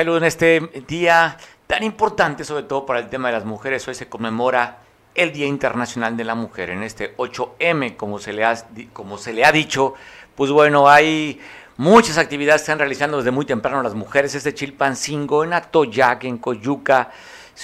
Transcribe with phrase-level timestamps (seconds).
[0.00, 1.36] Salud en este día
[1.66, 3.86] tan importante, sobre todo para el tema de las mujeres.
[3.86, 4.78] Hoy se conmemora
[5.14, 8.54] el Día Internacional de la Mujer, en este 8M, como se le ha,
[8.94, 9.92] como se le ha dicho.
[10.34, 11.38] Pues bueno, hay
[11.76, 14.34] muchas actividades que están realizando desde muy temprano las mujeres.
[14.34, 17.10] Este Chilpancingo, en Atoyac, en Coyuca,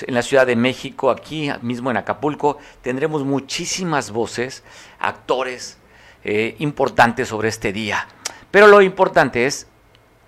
[0.06, 4.62] en la Ciudad de México, aquí mismo en Acapulco, tendremos muchísimas voces,
[4.98, 5.78] actores
[6.22, 8.06] eh, importantes sobre este día.
[8.50, 9.68] Pero lo importante es,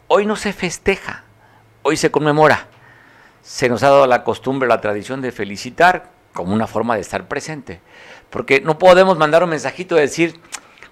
[0.07, 1.27] hoy no se festeja,
[1.83, 2.69] hoy se conmemora.
[3.43, 7.29] Se nos ha dado la costumbre, la tradición de felicitar como una forma de estar
[7.29, 7.81] presente.
[8.31, 10.41] Porque no podemos mandar un mensajito de decir,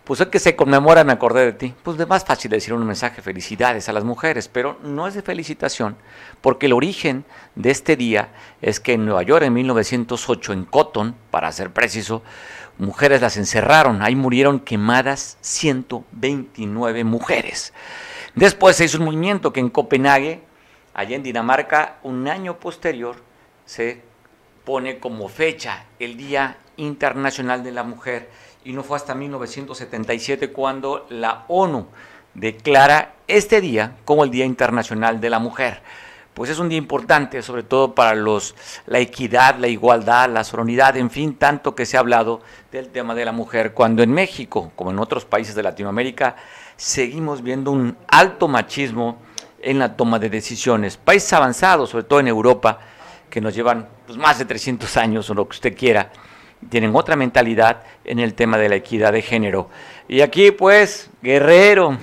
[0.06, 1.74] pues hoy que se conmemora me acordé de ti.
[1.82, 5.22] Pues es más fácil decir un mensaje, felicidades a las mujeres, pero no es de
[5.22, 5.96] felicitación,
[6.40, 7.24] porque el origen
[7.56, 8.28] de este día
[8.62, 12.22] es que en Nueva York en 1908, en Cotton, para ser preciso,
[12.78, 17.72] mujeres las encerraron, ahí murieron quemadas 129 mujeres.
[18.36, 20.45] Después se hizo un movimiento que en Copenhague
[20.96, 23.16] Allá en Dinamarca, un año posterior,
[23.66, 24.00] se
[24.64, 28.30] pone como fecha el Día Internacional de la Mujer
[28.64, 31.86] y no fue hasta 1977 cuando la ONU
[32.32, 35.82] declara este día como el Día Internacional de la Mujer.
[36.32, 38.54] Pues es un día importante, sobre todo para los,
[38.86, 42.40] la equidad, la igualdad, la soronidad, en fin, tanto que se ha hablado
[42.72, 46.36] del tema de la mujer, cuando en México, como en otros países de Latinoamérica,
[46.78, 49.25] seguimos viendo un alto machismo
[49.66, 50.96] en la toma de decisiones.
[50.96, 52.78] Países avanzados, sobre todo en Europa,
[53.28, 56.12] que nos llevan pues, más de 300 años o lo que usted quiera,
[56.70, 59.68] tienen otra mentalidad en el tema de la equidad de género.
[60.06, 61.98] Y aquí pues, guerrero,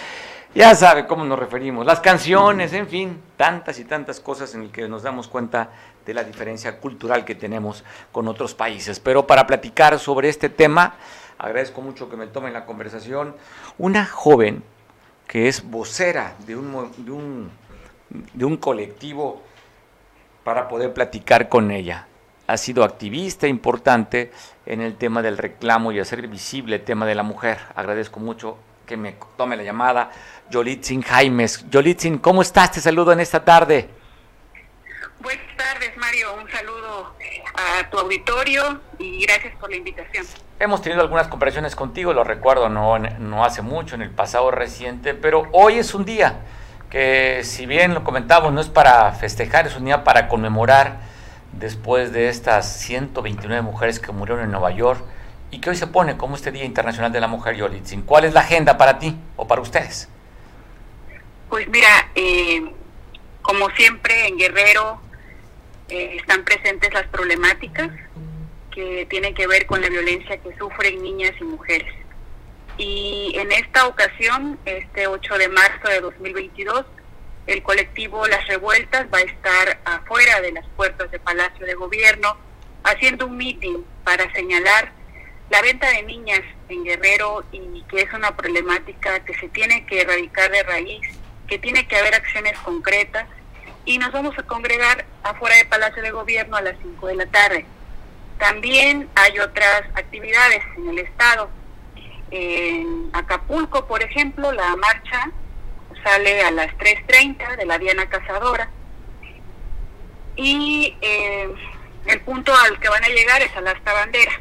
[0.56, 4.72] ya sabe cómo nos referimos, las canciones, en fin, tantas y tantas cosas en las
[4.72, 5.70] que nos damos cuenta
[6.04, 8.98] de la diferencia cultural que tenemos con otros países.
[8.98, 10.96] Pero para platicar sobre este tema,
[11.38, 13.36] agradezco mucho que me tomen la conversación,
[13.78, 14.64] una joven
[15.34, 17.50] que es vocera de un, de un,
[18.08, 19.42] de un colectivo
[20.44, 22.06] para poder platicar con ella.
[22.46, 24.30] Ha sido activista importante
[24.64, 27.58] en el tema del reclamo y hacer visible el tema de la mujer.
[27.74, 30.12] Agradezco mucho que me tome la llamada.
[30.50, 31.68] Yolitzin Jaimes.
[31.68, 32.70] Yolitzin, ¿cómo estás?
[32.70, 33.88] Te saludo en esta tarde.
[35.18, 36.32] Buenas tardes, Mario.
[36.40, 37.12] Un saludo
[37.56, 40.43] a tu auditorio y gracias por la invitación.
[40.60, 45.12] Hemos tenido algunas conversaciones contigo, lo recuerdo, no, no hace mucho, en el pasado reciente,
[45.12, 46.42] pero hoy es un día
[46.90, 51.00] que, si bien lo comentamos, no es para festejar, es un día para conmemorar
[51.52, 55.04] después de estas 129 mujeres que murieron en Nueva York
[55.50, 58.02] y que hoy se pone como este Día Internacional de la Mujer Yolitzin.
[58.02, 60.08] ¿Cuál es la agenda para ti o para ustedes?
[61.48, 62.72] Pues mira, eh,
[63.42, 65.00] como siempre en Guerrero
[65.88, 67.90] eh, están presentes las problemáticas
[68.74, 71.94] que tiene que ver con la violencia que sufren niñas y mujeres.
[72.76, 76.84] Y en esta ocasión, este 8 de marzo de 2022,
[77.46, 82.36] el colectivo Las Revueltas va a estar afuera de las puertas del Palacio de Gobierno
[82.82, 84.92] haciendo un meeting para señalar
[85.50, 90.00] la venta de niñas en Guerrero y que es una problemática que se tiene que
[90.00, 91.06] erradicar de raíz,
[91.46, 93.28] que tiene que haber acciones concretas
[93.84, 97.26] y nos vamos a congregar afuera del Palacio de Gobierno a las 5 de la
[97.26, 97.66] tarde.
[98.38, 101.50] También hay otras actividades en el estado.
[102.30, 105.30] En Acapulco, por ejemplo, la marcha
[106.02, 108.68] sale a las 3.30 de la Diana Cazadora.
[110.36, 111.48] Y eh,
[112.06, 114.40] el punto al que van a llegar es a la Asta Bandera.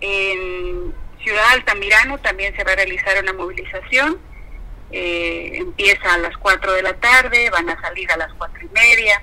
[0.00, 0.92] En
[1.22, 4.18] Ciudad Altamirano también se va a realizar una movilización.
[4.90, 8.68] Eh, empieza a las 4 de la tarde, van a salir a las 4 y
[8.68, 9.22] media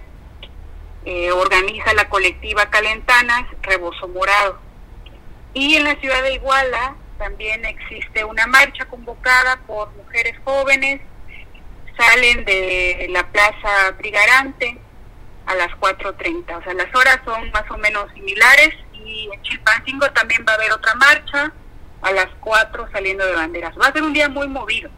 [1.06, 4.60] eh, organiza la colectiva Calentanas Rebozo Morado.
[5.54, 11.02] Y en la ciudad de Iguala también existe una marcha convocada por mujeres jóvenes,
[11.98, 14.78] salen de la Plaza Brigarante
[15.46, 20.10] a las 4.30, o sea, las horas son más o menos similares y en Chilpancingo
[20.12, 21.52] también va a haber otra marcha
[22.02, 23.74] a las 4 saliendo de banderas.
[23.80, 24.90] Va a ser un día muy movido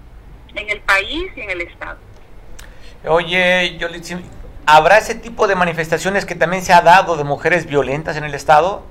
[0.55, 1.97] en el país y en el estado.
[3.05, 3.87] Oye, yo
[4.67, 8.33] ¿Habrá ese tipo de manifestaciones que también se ha dado de mujeres violentas en el
[8.33, 8.83] Estado?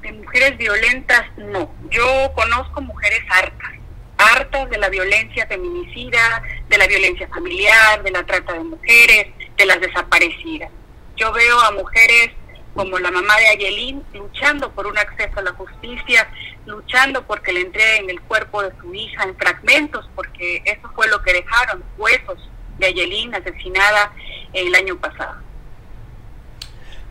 [0.00, 1.70] De mujeres violentas, no.
[1.90, 3.72] Yo conozco mujeres hartas,
[4.16, 9.26] hartas de la violencia feminicida, de la violencia familiar, de la trata de mujeres,
[9.58, 10.70] de las desaparecidas.
[11.16, 12.30] Yo veo a mujeres
[12.74, 16.26] como la mamá de Ayelín luchando por un acceso a la justicia,
[16.64, 21.22] luchando porque le entreguen el cuerpo de su hija en fragmentos, porque eso fue lo
[21.22, 24.12] que dejaron, huesos, de Ayelín, asesinada
[24.52, 25.36] el año pasado.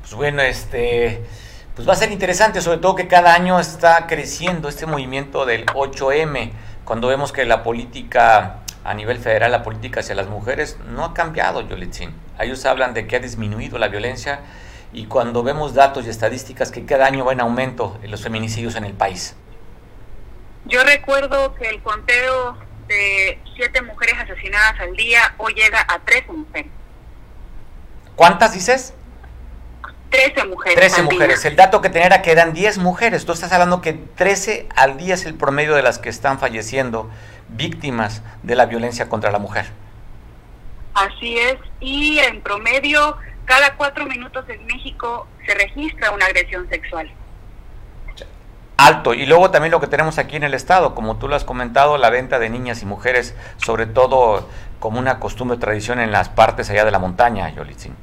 [0.01, 1.23] Pues bueno, este,
[1.75, 5.65] pues va a ser interesante, sobre todo que cada año está creciendo este movimiento del
[5.67, 6.51] 8M,
[6.83, 11.13] cuando vemos que la política a nivel federal la política hacia las mujeres no ha
[11.13, 12.13] cambiado, Yolitzin.
[12.39, 14.41] Ellos hablan de que ha disminuido la violencia
[14.93, 18.75] y cuando vemos datos y estadísticas que cada año va en aumento en los feminicidios
[18.75, 19.35] en el país.
[20.65, 22.57] Yo recuerdo que el conteo
[22.91, 26.71] de siete mujeres asesinadas al día hoy llega a 13 mujeres.
[28.15, 28.93] ¿Cuántas dices?
[30.09, 30.75] 13 mujeres.
[30.75, 31.45] 13 mujeres.
[31.45, 33.25] El dato que tenía era que eran 10 mujeres.
[33.25, 37.09] Tú estás hablando que 13 al día es el promedio de las que están falleciendo
[37.47, 39.67] víctimas de la violencia contra la mujer.
[40.93, 41.55] Así es.
[41.79, 47.09] Y en promedio, cada cuatro minutos en México se registra una agresión sexual.
[48.85, 49.13] Alto.
[49.13, 51.97] Y luego también lo que tenemos aquí en el Estado, como tú lo has comentado,
[51.97, 54.47] la venta de niñas y mujeres, sobre todo
[54.79, 57.95] como una costumbre tradición en las partes allá de la montaña, Yolitzin.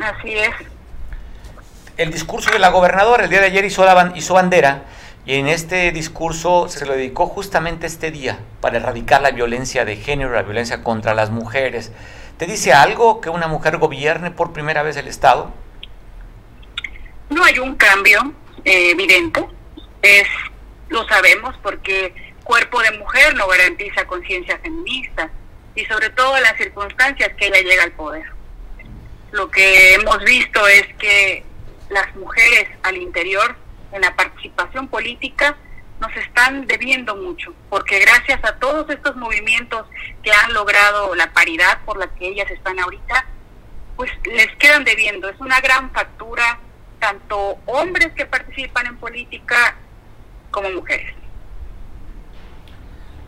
[0.00, 0.54] Así es
[1.98, 4.84] el discurso de la gobernadora el día de ayer hizo, la, hizo bandera
[5.26, 9.96] y en este discurso se lo dedicó justamente este día para erradicar la violencia de
[9.96, 11.92] género, la violencia contra las mujeres.
[12.38, 15.50] ¿Te dice algo que una mujer gobierne por primera vez el Estado?
[17.30, 18.32] No hay un cambio
[18.64, 19.44] eh, evidente,
[20.02, 20.28] es
[20.88, 22.14] lo sabemos porque
[22.44, 25.30] cuerpo de mujer no garantiza conciencia feminista
[25.74, 28.24] y sobre todo las circunstancias que ella llega al poder.
[29.32, 31.44] Lo que hemos visto es que
[31.90, 33.54] las mujeres al interior
[33.92, 35.56] en la participación política
[36.00, 39.86] nos están debiendo mucho, porque gracias a todos estos movimientos
[40.22, 43.26] que han logrado la paridad por la que ellas están ahorita,
[43.96, 45.28] pues les quedan debiendo.
[45.28, 46.60] Es una gran factura,
[47.00, 49.76] tanto hombres que participan en política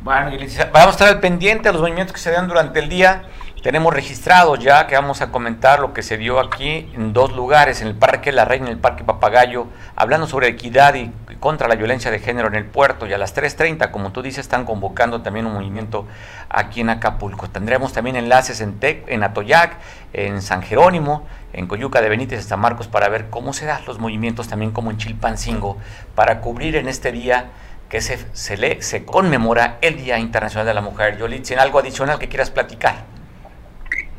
[0.02, 0.30] Bueno,
[0.72, 3.24] vamos a estar al pendiente de los movimientos que se dan durante el día.
[3.62, 7.82] Tenemos registrado ya que vamos a comentar lo que se dio aquí en dos lugares,
[7.82, 9.66] en el Parque La Reina y en el Parque Papagayo,
[9.96, 13.06] hablando sobre equidad y contra la violencia de género en el puerto.
[13.06, 16.06] Y a las 3.30, como tú dices, están convocando también un movimiento
[16.48, 17.50] aquí en Acapulco.
[17.50, 19.76] Tendremos también enlaces en, Tec, en Atoyac,
[20.14, 23.98] en San Jerónimo, en Coyuca de Benítez, San Marcos, para ver cómo se dan los
[23.98, 25.76] movimientos también como en Chilpancingo,
[26.14, 27.50] para cubrir en este día
[27.90, 31.18] que se, se, se conmemora el Día Internacional de la Mujer.
[31.18, 33.19] Yolitzin, ¿algo adicional que quieras platicar?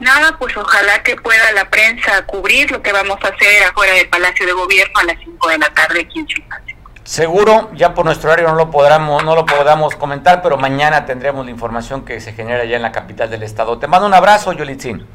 [0.02, 4.10] Nada, pues ojalá que pueda la prensa cubrir lo que vamos a hacer afuera del
[4.10, 6.28] Palacio de Gobierno a las 5 de la tarde aquí en
[7.04, 11.46] Seguro, ya por nuestro horario no lo podamos, no lo podamos comentar, pero mañana tendremos
[11.46, 13.78] la información que se genera ya en la capital del estado.
[13.78, 15.06] Te mando un abrazo, Yolitzin.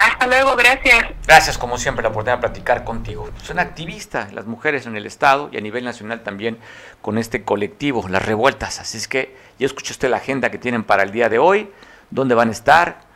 [0.00, 1.04] Hasta luego, gracias.
[1.24, 3.30] Gracias, como siempre, la oportunidad de platicar contigo.
[3.40, 6.58] Son activistas las mujeres en el Estado y a nivel nacional también
[7.00, 8.80] con este colectivo, las revueltas.
[8.80, 11.72] Así es que ya escuchó usted la agenda que tienen para el día de hoy,
[12.10, 13.11] dónde van a estar,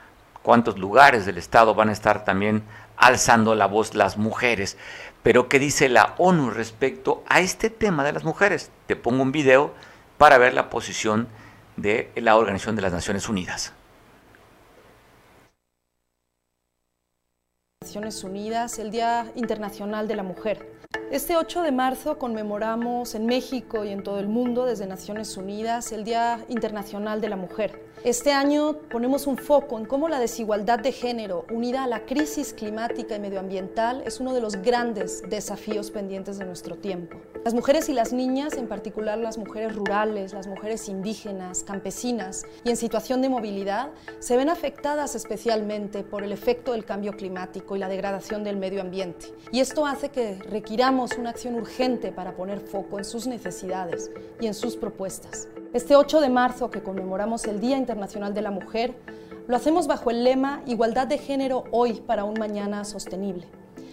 [0.47, 2.63] cuántos lugares del Estado van a estar también
[2.97, 4.79] alzando la voz las mujeres.
[5.25, 8.71] Pero ¿qué dice la ONU respecto a este tema de las mujeres?
[8.87, 9.75] Te pongo un video
[10.19, 11.27] para ver la posición
[11.77, 13.73] de la Organización de las Naciones Unidas.
[17.83, 20.81] Naciones Unidas, el Día Internacional de la Mujer.
[21.11, 25.91] Este 8 de marzo conmemoramos en México y en todo el mundo desde Naciones Unidas
[25.91, 27.86] el Día Internacional de la Mujer.
[28.05, 32.53] Este año ponemos un foco en cómo la desigualdad de género, unida a la crisis
[32.53, 37.19] climática y medioambiental, es uno de los grandes desafíos pendientes de nuestro tiempo.
[37.45, 42.71] Las mujeres y las niñas, en particular las mujeres rurales, las mujeres indígenas, campesinas y
[42.71, 43.91] en situación de movilidad,
[44.21, 48.83] se ven afectadas especialmente por el efecto del cambio climático y la degradación del medio
[48.83, 49.35] ambiente.
[49.51, 54.47] Y esto hace que requiramos una acción urgente para poner foco en sus necesidades y
[54.47, 55.49] en sus propuestas.
[55.77, 58.95] Este 8 de marzo, que conmemoramos el Día Internacional de la Mujer,
[59.47, 63.47] lo hacemos bajo el lema Igualdad de género hoy para un mañana sostenible.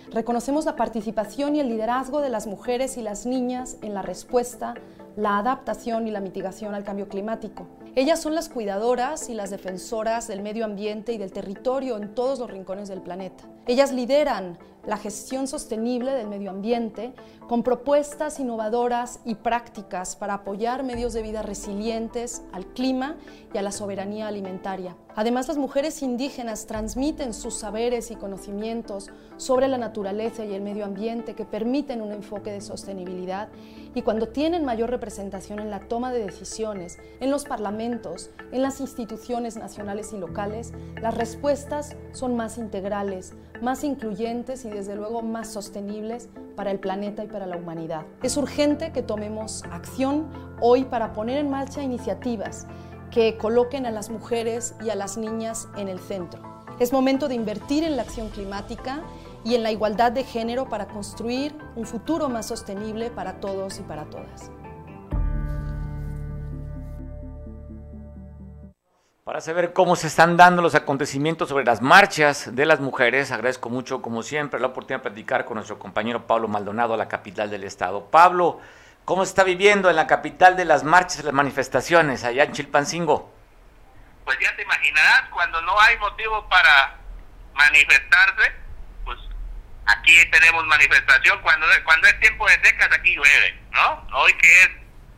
[0.09, 4.75] Reconocemos la participación y el liderazgo de las mujeres y las niñas en la respuesta,
[5.17, 7.67] la adaptación y la mitigación al cambio climático.
[7.95, 12.39] Ellas son las cuidadoras y las defensoras del medio ambiente y del territorio en todos
[12.39, 13.43] los rincones del planeta.
[13.67, 17.13] Ellas lideran la gestión sostenible del medio ambiente
[17.47, 23.15] con propuestas innovadoras y prácticas para apoyar medios de vida resilientes al clima
[23.53, 24.95] y a la soberanía alimentaria.
[25.15, 30.85] Además, las mujeres indígenas transmiten sus saberes y conocimientos sobre la naturaleza y el medio
[30.85, 33.49] ambiente que permiten un enfoque de sostenibilidad
[33.93, 38.81] y cuando tienen mayor representación en la toma de decisiones, en los parlamentos, en las
[38.81, 45.51] instituciones nacionales y locales, las respuestas son más integrales, más incluyentes y desde luego más
[45.51, 48.05] sostenibles para el planeta y para la humanidad.
[48.21, 50.27] Es urgente que tomemos acción
[50.59, 52.67] hoy para poner en marcha iniciativas
[53.11, 56.41] que coloquen a las mujeres y a las niñas en el centro.
[56.79, 59.03] Es momento de invertir en la acción climática
[59.43, 63.83] y en la igualdad de género para construir un futuro más sostenible para todos y
[63.83, 64.49] para todas.
[69.23, 73.69] Para saber cómo se están dando los acontecimientos sobre las marchas de las mujeres, agradezco
[73.69, 77.63] mucho, como siempre, la oportunidad de platicar con nuestro compañero Pablo Maldonado, la capital del
[77.63, 78.11] estado.
[78.11, 78.59] Pablo,
[79.05, 83.33] ¿cómo se está viviendo en la capital de las marchas las manifestaciones, allá en Chilpancingo?
[84.25, 86.97] Pues ya te imaginarás, cuando no hay motivo para
[87.53, 88.51] manifestarse,
[89.05, 89.19] pues
[89.85, 91.41] aquí tenemos manifestación.
[91.41, 94.05] Cuando, cuando es tiempo de secas, aquí llueve, ¿no?
[94.15, 94.69] Hoy que es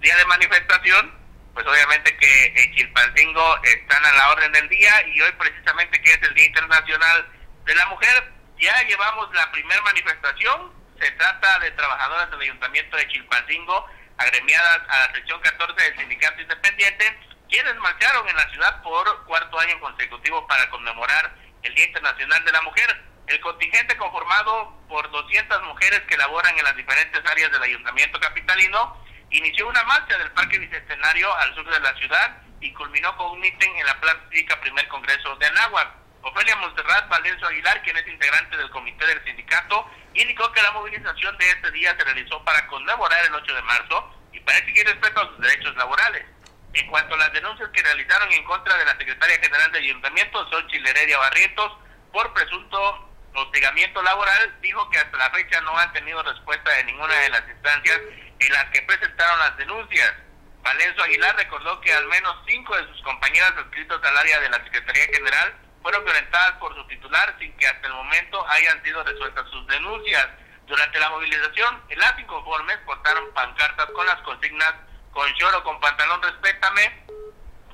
[0.02, 1.12] día de manifestación,
[1.56, 6.12] pues obviamente que en Chilpancingo están a la orden del día y hoy precisamente que
[6.12, 7.26] es el Día Internacional
[7.64, 13.08] de la Mujer, ya llevamos la primera manifestación, se trata de trabajadoras del Ayuntamiento de
[13.08, 19.26] Chilpancingo, agremiadas a la sección 14 del Sindicato Independiente, quienes marcharon en la ciudad por
[19.26, 23.02] cuarto año consecutivo para conmemorar el Día Internacional de la Mujer.
[23.28, 29.06] El contingente conformado por 200 mujeres que laboran en las diferentes áreas del Ayuntamiento Capitalino
[29.38, 33.40] inició una marcha del Parque Bicentenario al sur de la ciudad y culminó con un
[33.40, 34.20] meeting en la Plaza
[34.62, 35.90] Primer Congreso de Anáhuac.
[36.22, 41.38] Ofelia Monserrat Valenzo Aguilar, quien es integrante del comité del sindicato, indicó que la movilización
[41.38, 45.22] de este día se realizó para conmemorar el 8 de marzo y para exigir respeto
[45.22, 46.26] a sus derechos laborales.
[46.74, 50.50] En cuanto a las denuncias que realizaron en contra de la secretaria general del ayuntamiento,
[50.50, 51.78] Xochitl Heredia Barrientos,
[52.12, 57.14] por presunto hostigamiento laboral, dijo que hasta la fecha no han tenido respuesta de ninguna
[57.14, 58.00] de las instancias
[58.40, 60.14] en las que presentaron las denuncias.
[60.62, 64.64] Valenzo Aguilar recordó que al menos cinco de sus compañeras adscritos al área de la
[64.64, 69.48] Secretaría General fueron violentadas por su titular sin que hasta el momento hayan sido resueltas
[69.52, 70.28] sus denuncias.
[70.66, 74.74] Durante la movilización, las inconformes portaron pancartas con las consignas
[75.16, 77.06] con short o con pantalón respétame,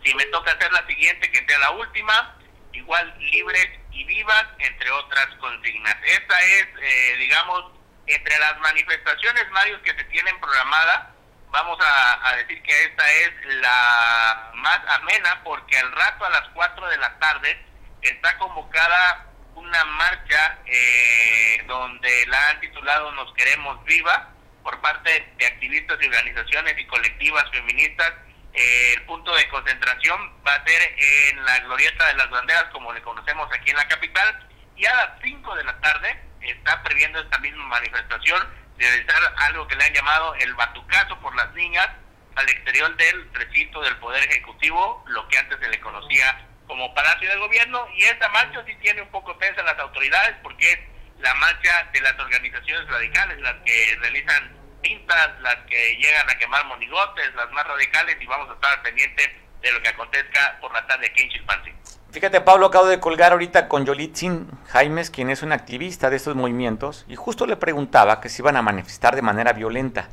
[0.03, 2.38] si me toca hacer la siguiente que sea la última,
[2.72, 5.96] igual libres y vivas, entre otras consignas.
[6.06, 7.72] Esta es, eh, digamos,
[8.08, 11.13] entre las manifestaciones, Mario, que se tienen programada,
[11.51, 13.31] vamos a, decir que esta es
[13.62, 17.65] la más amena porque al rato a las 4 de la tarde
[18.01, 24.29] está convocada una marcha eh, donde la han titulado Nos queremos viva
[24.63, 28.13] por parte de activistas y organizaciones y colectivas feministas.
[28.53, 32.91] Eh, el punto de concentración va a ser en la glorieta de las banderas como
[32.91, 37.19] le conocemos aquí en la capital y a las 5 de la tarde está previendo
[37.19, 38.41] esta misma manifestación
[38.77, 41.88] de realizar algo que le han llamado el batucazo por las niñas
[42.36, 47.29] al exterior del recinto del Poder Ejecutivo, lo que antes se le conocía como Palacio
[47.29, 50.79] del Gobierno, y esta marcha sí tiene un poco tensa las autoridades porque es
[51.19, 56.65] la marcha de las organizaciones radicales, las que realizan pintas, las que llegan a quemar
[56.65, 59.29] monigotes, las más radicales, y vamos a estar pendientes
[59.62, 61.80] de lo que acontezca por la tarde aquí en Chilpancingo.
[62.12, 66.36] Fíjate, Pablo, acabo de colgar ahorita con Yolitzin Jaimes, quien es un activista de estos
[66.36, 70.10] movimientos, y justo le preguntaba que se iban a manifestar de manera violenta.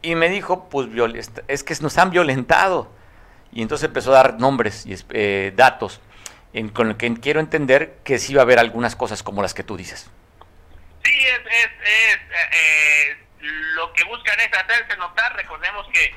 [0.00, 0.88] Y me dijo, pues
[1.48, 2.90] es que nos han violentado.
[3.52, 6.00] Y entonces empezó a dar nombres y eh, datos
[6.72, 9.64] con lo que quiero entender que sí va a haber algunas cosas como las que
[9.64, 10.10] tú dices.
[11.04, 12.18] Sí, es, es,
[12.52, 15.36] eh, lo que buscan es hacerse notar.
[15.36, 16.14] Recordemos que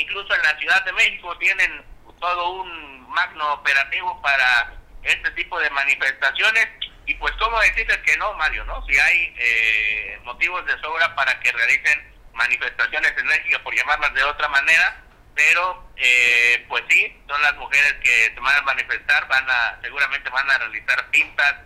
[0.00, 1.82] incluso en la Ciudad de México tienen
[2.20, 6.68] todo un magno operativo para este tipo de manifestaciones
[7.06, 8.84] y pues cómo decirles que no, Mario, ¿no?
[8.86, 14.48] Si hay eh, motivos de sobra para que realicen manifestaciones enérgicas, por llamarlas de otra
[14.48, 15.02] manera,
[15.34, 20.30] pero eh, pues sí, son las mujeres que se van a manifestar, van a seguramente
[20.30, 21.56] van a realizar pintas,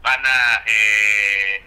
[0.00, 1.62] van a eh,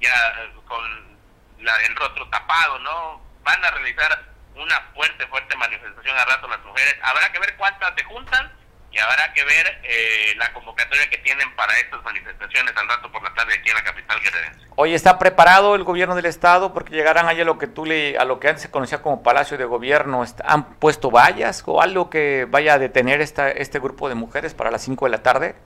[0.00, 1.18] ya con
[1.60, 3.22] la, el rostro tapado, ¿no?
[3.42, 6.96] Van a realizar una fuerte, fuerte manifestación a rato las mujeres.
[7.02, 8.52] Habrá que ver cuántas se juntan
[8.94, 13.22] y habrá que ver eh, la convocatoria que tienen para estas manifestaciones al rato por
[13.22, 14.66] la tarde aquí en la capital guerrerense.
[14.76, 18.24] Hoy está preparado el gobierno del estado porque llegarán allá lo que tú le, a
[18.24, 20.24] lo que antes se conocía como Palacio de Gobierno.
[20.44, 24.70] ¿Han puesto vallas o algo que vaya a detener esta, este grupo de mujeres para
[24.70, 25.56] las 5 de la tarde?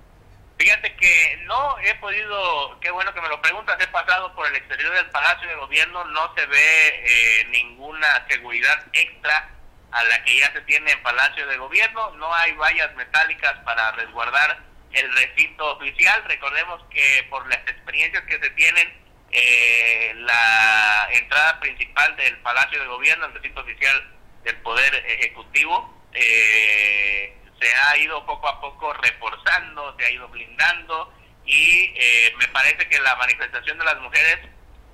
[0.58, 4.56] Fíjate que no he podido, qué bueno que me lo preguntas, he pasado por el
[4.56, 9.50] exterior del Palacio de Gobierno, no se ve eh, ninguna seguridad extra
[9.92, 13.92] a la que ya se tiene en Palacio de Gobierno, no hay vallas metálicas para
[13.92, 14.58] resguardar
[14.92, 18.92] el recinto oficial, recordemos que por las experiencias que se tienen,
[19.30, 27.36] eh, la entrada principal del Palacio de Gobierno, el recinto oficial del Poder Ejecutivo, eh,
[27.60, 31.12] se ha ido poco a poco reforzando, se ha ido blindando
[31.44, 34.38] y eh, me parece que la manifestación de las mujeres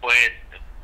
[0.01, 0.33] pues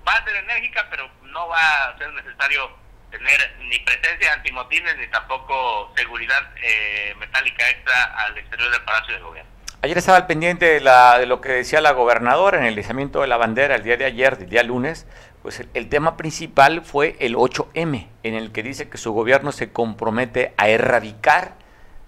[0.06, 2.70] va a ser enérgica, pero no va a ser necesario
[3.10, 9.20] tener ni presencia antimotines ni tampoco seguridad eh, metálica extra al exterior del Palacio de
[9.20, 9.50] Gobierno.
[9.82, 13.22] Ayer estaba al pendiente de, la, de lo que decía la gobernadora en el izamiento
[13.22, 15.06] de la bandera el día de ayer, el día lunes,
[15.42, 19.72] pues el, tema principal fue el 8M, en el que dice que su gobierno se
[19.72, 21.54] compromete a erradicar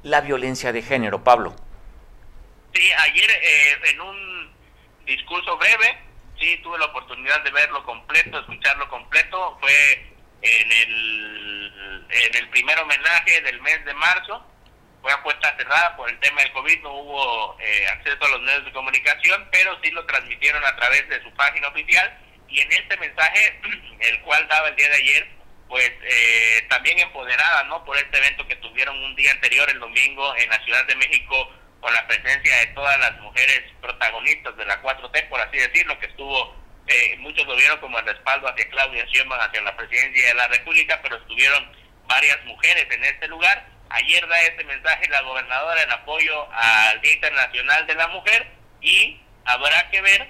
[0.03, 1.55] la violencia de género, Pablo.
[2.75, 4.53] Sí, ayer eh, en un
[5.05, 5.99] discurso breve,
[6.39, 12.79] sí, tuve la oportunidad de verlo completo, escucharlo completo, fue en el, en el primer
[12.79, 14.45] homenaje del mes de marzo,
[15.03, 18.41] fue a puerta cerrada por el tema del COVID, no hubo eh, acceso a los
[18.43, 22.19] medios de comunicación, pero sí lo transmitieron a través de su página oficial.
[22.49, 23.61] Y en este mensaje,
[24.01, 25.29] el cual daba el día de ayer,
[25.73, 27.83] pues eh, también empoderada ¿no?
[27.83, 31.51] por este evento que tuvieron un día anterior, el domingo, en la Ciudad de México,
[31.81, 36.07] con la presencia de todas las mujeres protagonistas de la 4T, por así decirlo, que
[36.07, 36.55] estuvo,
[36.89, 40.49] eh, muchos lo vieron como el respaldo hacia Claudia Sheinbaum, hacia la presidencia de la
[40.49, 41.67] República, pero estuvieron
[42.07, 47.13] varias mujeres en este lugar Ayer da este mensaje la gobernadora en apoyo al Día
[47.13, 48.47] Internacional de la Mujer
[48.81, 50.29] y habrá que ver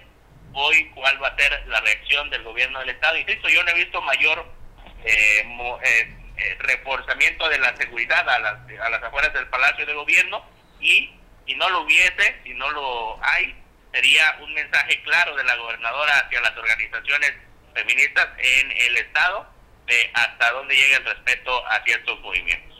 [0.52, 3.18] hoy cuál va a ser la reacción del gobierno del Estado.
[3.18, 4.61] Insisto, yo no he visto mayor
[5.04, 5.40] eh,
[5.84, 10.44] eh, eh, reforzamiento de la seguridad a las, a las afueras del Palacio de Gobierno
[10.80, 11.10] y
[11.46, 13.54] si no lo hubiese, si no lo hay,
[13.92, 17.32] sería un mensaje claro de la gobernadora hacia las organizaciones
[17.74, 19.46] feministas en el Estado
[19.86, 22.72] de hasta dónde llega el respeto a ciertos movimientos.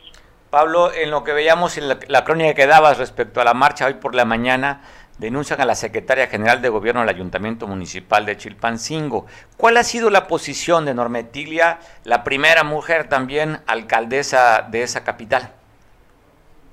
[0.49, 3.95] Pablo, en lo que veíamos en la, crónica que dabas respecto a la marcha hoy
[3.95, 4.83] por la mañana,
[5.17, 9.27] denuncian a la secretaria general de gobierno del Ayuntamiento Municipal de Chilpancingo.
[9.57, 15.53] ¿Cuál ha sido la posición de Normetilia, la primera mujer también alcaldesa de esa capital?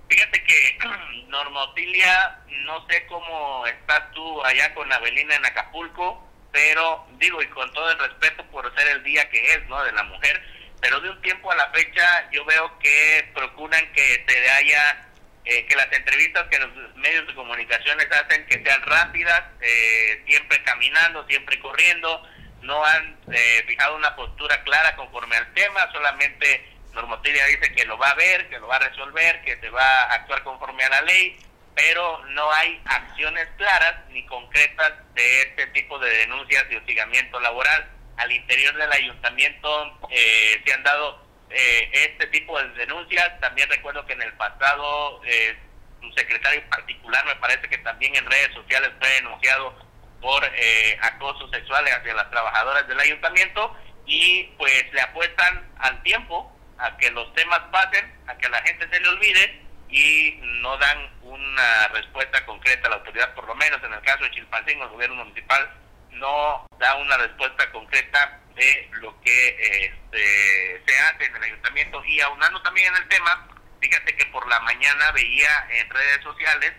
[0.09, 0.79] Fíjate que
[1.29, 7.73] Normetilia, no sé cómo estás tú allá con Avelina en Acapulco, pero digo, y con
[7.73, 9.83] todo el respeto por ser el día que es, ¿no?
[9.85, 10.43] De la mujer,
[10.81, 15.10] pero de un tiempo a la fecha yo veo que procuran que se haya,
[15.45, 20.63] eh, que las entrevistas que los medios de comunicaciones hacen que sean rápidas, eh, siempre
[20.63, 22.23] caminando, siempre corriendo,
[22.63, 27.97] no han eh, fijado una postura clara conforme al tema, solamente Normotilia dice que lo
[27.97, 30.89] va a ver, que lo va a resolver, que se va a actuar conforme a
[30.89, 31.39] la ley,
[31.75, 37.89] pero no hay acciones claras ni concretas de este tipo de denuncias y hostigamiento laboral.
[38.17, 43.41] Al interior del ayuntamiento eh, se han dado eh, este tipo de denuncias.
[43.41, 45.57] También recuerdo que en el pasado eh,
[46.03, 49.75] un secretario particular me parece que también en redes sociales fue denunciado
[50.21, 56.57] por eh, acoso sexual hacia las trabajadoras del ayuntamiento y pues le apuestan al tiempo
[56.79, 61.11] a que los temas pasen, a que la gente se le olvide y no dan
[61.23, 64.91] una respuesta concreta a la autoridad, por lo menos en el caso de Chilpancingo, el
[64.91, 65.71] gobierno municipal
[66.13, 72.21] no da una respuesta concreta de lo que este, se hace en el ayuntamiento y
[72.21, 73.49] aunando también en el tema,
[73.81, 76.73] fíjate que por la mañana veía en redes sociales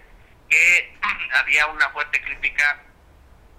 [0.48, 0.94] que
[1.34, 2.84] había una fuerte crítica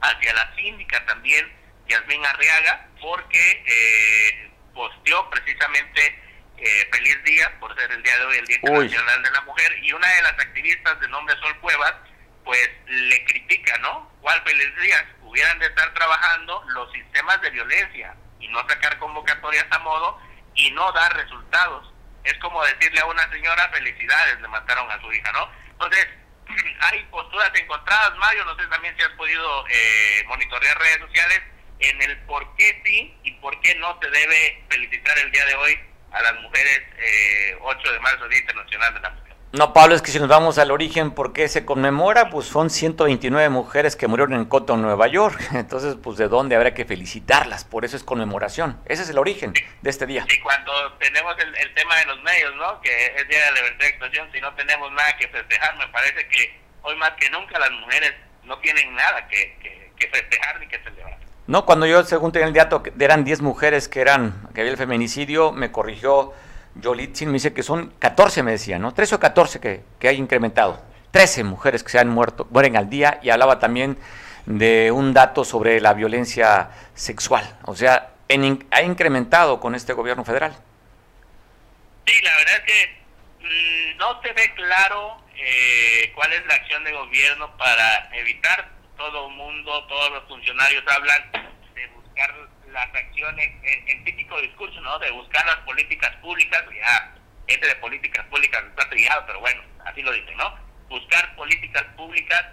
[0.00, 1.52] hacia la síndica también,
[1.88, 6.18] Yasmín Arriaga, porque eh, posteó precisamente
[6.58, 9.78] eh, Feliz Día, por ser el día de hoy el Día Internacional de la Mujer,
[9.82, 11.94] y una de las activistas de nombre Sol Cuevas,
[12.44, 14.12] pues le critica, ¿no?
[14.20, 15.08] ¿Cuál Feliz Día?
[15.32, 20.20] Hubieran de estar trabajando los sistemas de violencia y no sacar convocatorias a modo
[20.54, 21.90] y no dar resultados.
[22.22, 25.48] Es como decirle a una señora, felicidades, le mataron a su hija, ¿no?
[25.70, 26.06] Entonces,
[26.80, 31.42] hay posturas encontradas, Mario, no sé también si has podido eh, monitorear redes sociales
[31.78, 35.54] en el por qué sí y por qué no se debe felicitar el día de
[35.54, 35.80] hoy
[36.12, 39.31] a las mujeres eh, 8 de marzo, Día Internacional de la Mujer.
[39.52, 42.30] No, Pablo, es que si nos vamos al origen, ¿por qué se conmemora?
[42.30, 45.38] Pues son 129 mujeres que murieron en Cotton, Nueva York.
[45.52, 47.66] Entonces, pues de dónde habrá que felicitarlas.
[47.66, 48.80] Por eso es conmemoración.
[48.86, 50.24] Ese es el origen de este día.
[50.26, 52.80] Y cuando tenemos el, tema de los medios, ¿no?
[52.80, 55.86] Que es Día de la Libertad de Expresión, si no tenemos nada que festejar, me
[55.88, 59.58] parece que hoy más que nunca las mujeres no tienen nada que,
[59.98, 61.18] que, festejar ni que celebrar.
[61.46, 64.78] No, cuando yo, según tenía el dato, eran 10 mujeres que eran, que había el
[64.78, 66.32] feminicidio, me corrigió
[66.76, 68.92] Yolitzin me dice que son 14, me decía, ¿no?
[68.92, 70.82] 13 o 14 que, que hay incrementado.
[71.10, 73.98] 13 mujeres que se han muerto, mueren al día y hablaba también
[74.46, 77.58] de un dato sobre la violencia sexual.
[77.64, 78.12] O sea,
[78.70, 80.56] ha incrementado con este gobierno federal.
[82.06, 83.02] Sí, la verdad es que
[83.40, 89.28] mm, no se ve claro eh, cuál es la acción de gobierno para evitar todo
[89.28, 91.32] el mundo, todos los funcionarios hablan
[91.74, 92.34] de buscar
[92.72, 94.98] las acciones, el, típico discurso, ¿no?
[94.98, 97.14] De buscar las políticas públicas, ya,
[97.46, 100.58] este de políticas públicas está trillado, pero bueno, así lo dicen, ¿no?
[100.88, 102.44] Buscar políticas públicas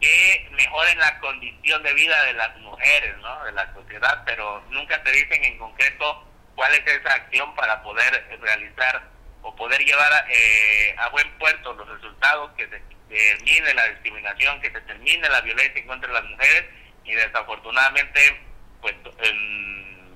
[0.00, 3.44] que mejoren la condición de vida de las mujeres, ¿no?
[3.44, 8.38] De la sociedad, pero nunca te dicen en concreto cuál es esa acción para poder
[8.40, 9.02] realizar
[9.42, 14.70] o poder llevar eh, a buen puerto los resultados que se termine la discriminación, que
[14.70, 16.64] se termine la violencia contra las mujeres
[17.04, 18.47] y desafortunadamente
[18.80, 18.94] pues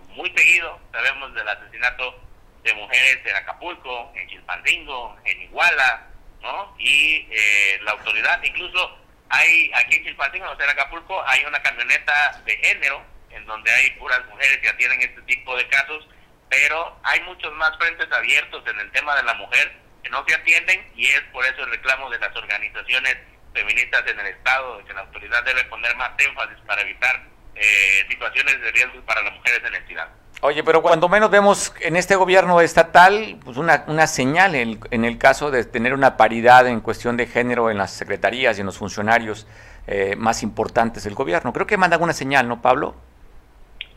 [0.08, 2.20] muy seguido sabemos del asesinato
[2.62, 6.06] de mujeres en Acapulco, en Chilpancingo, en Iguala,
[6.40, 6.74] ¿no?
[6.78, 8.98] Y eh, la autoridad, incluso
[9.28, 14.24] hay aquí en Chilpancingo, en Acapulco, hay una camioneta de género en donde hay puras
[14.26, 16.06] mujeres que atienden este tipo de casos,
[16.48, 19.72] pero hay muchos más frentes abiertos en el tema de la mujer
[20.02, 23.16] que no se atienden y es por eso el reclamo de las organizaciones
[23.54, 28.06] feministas en el Estado, de que la autoridad debe poner más énfasis para evitar eh,
[28.08, 30.08] situaciones de riesgo para las mujeres en la entidad.
[30.44, 35.04] Oye, pero cuando menos vemos en este gobierno estatal pues una, una señal en, en,
[35.04, 38.66] el caso de tener una paridad en cuestión de género en las secretarías y en
[38.66, 39.46] los funcionarios
[39.86, 41.52] eh, más importantes del gobierno.
[41.52, 42.96] Creo que manda una señal, ¿no, Pablo?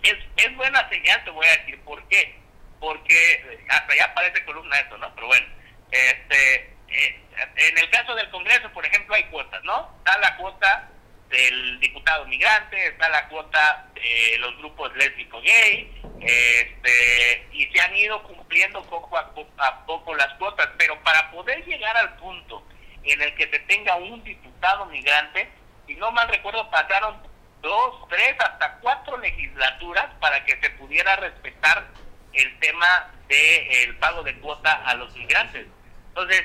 [0.04, 2.40] Es, es buena señal, te voy a decir por qué.
[2.80, 5.14] Porque hasta ya parece columna esto, ¿no?
[5.16, 5.48] Pero bueno,
[5.92, 7.22] este, eh,
[7.56, 9.96] en el caso del Congreso, por ejemplo, hay cuotas, ¿no?
[9.98, 10.90] Está la cuota
[11.30, 11.95] del diputado
[12.28, 15.92] migrante, está la cuota de los grupos lésbico gay,
[16.22, 21.96] este, y se han ido cumpliendo poco a, poco las cuotas, pero para poder llegar
[21.98, 22.64] al punto
[23.04, 25.50] en el que se tenga un diputado migrante,
[25.88, 27.22] y no mal recuerdo, pasaron
[27.62, 31.88] dos, tres, hasta cuatro legislaturas para que se pudiera respetar
[32.34, 35.66] el tema del pago de cuota a los migrantes.
[36.10, 36.44] Entonces,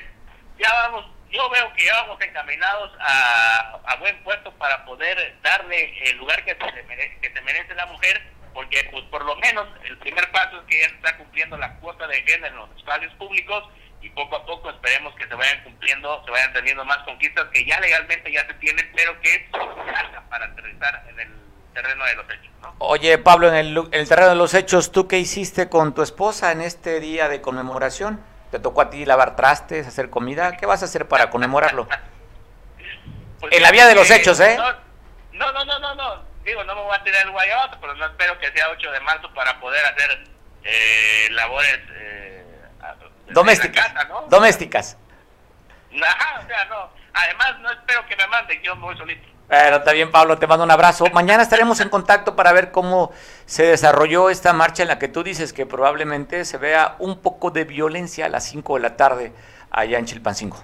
[0.57, 6.09] ya vamos yo veo que ya vamos encaminados a, a buen puesto para poder darle
[6.09, 8.21] el lugar que se, merece, que se merece la mujer,
[8.53, 12.05] porque pues por lo menos el primer paso es que ya está cumpliendo la cuota
[12.07, 13.63] de género en los espacios públicos
[14.01, 17.63] y poco a poco esperemos que se vayan cumpliendo, se vayan teniendo más conquistas que
[17.65, 21.29] ya legalmente ya se tienen, pero que falta para aterrizar en el
[21.73, 22.51] terreno de los hechos.
[22.61, 22.75] ¿no?
[22.79, 26.51] Oye, Pablo, en el, el terreno de los hechos, ¿tú qué hiciste con tu esposa
[26.51, 28.30] en este día de conmemoración?
[28.51, 30.57] ¿Te tocó a ti lavar trastes, hacer comida?
[30.57, 31.87] ¿Qué vas a hacer para conmemorarlo?
[33.39, 34.57] Pues en la vía de los hechos, ¿eh?
[35.31, 36.23] No, no, no, no, no.
[36.43, 38.99] Digo, no me voy a tirar el guayabato, pero no espero que sea 8 de
[38.99, 40.27] marzo para poder hacer
[40.63, 42.45] eh, labores eh,
[43.29, 43.93] domésticas.
[44.29, 44.97] Domésticas.
[46.03, 46.89] Ajá, o sea, no.
[47.13, 49.27] Además, no espero que me manden, yo me voy solito.
[49.51, 51.07] Bueno, está bien, Pablo, te mando un abrazo.
[51.11, 53.11] Mañana estaremos en contacto para ver cómo
[53.45, 57.51] se desarrolló esta marcha en la que tú dices que probablemente se vea un poco
[57.51, 59.33] de violencia a las 5 de la tarde
[59.69, 60.57] allá en Chilpancingo.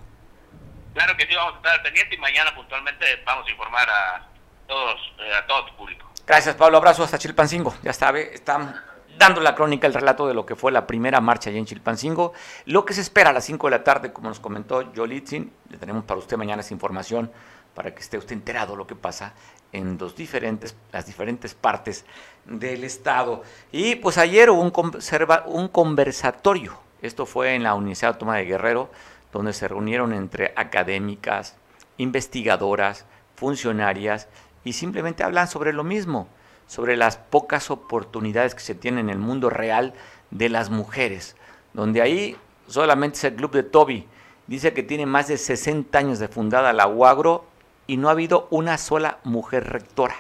[0.94, 4.26] Claro que sí, vamos a estar pendientes y mañana puntualmente vamos a informar a
[4.66, 6.10] todos, eh, a todo tu público.
[6.26, 6.78] Gracias, Pablo.
[6.78, 7.76] Abrazo hasta Chilpancingo.
[7.84, 8.74] Ya sabe, están
[9.18, 12.32] dando la crónica, el relato de lo que fue la primera marcha allá en Chilpancingo.
[12.64, 15.78] Lo que se espera a las 5 de la tarde, como nos comentó Yolitzin, le
[15.78, 17.34] tenemos para usted mañana esa información
[17.78, 19.34] para que esté usted enterado de lo que pasa
[19.72, 22.06] en diferentes, las diferentes partes
[22.44, 23.44] del Estado.
[23.72, 28.46] Y pues ayer hubo un, conserva, un conversatorio, esto fue en la Universidad Autónoma de
[28.46, 28.90] Guerrero,
[29.32, 31.56] donde se reunieron entre académicas,
[31.98, 34.28] investigadoras, funcionarias,
[34.64, 36.28] y simplemente hablan sobre lo mismo,
[36.66, 39.94] sobre las pocas oportunidades que se tienen en el mundo real
[40.32, 41.36] de las mujeres,
[41.74, 44.08] donde ahí solamente es el club de Toby,
[44.48, 47.46] dice que tiene más de 60 años de fundada la UAGRO
[47.88, 50.16] y no ha habido una sola mujer rectora.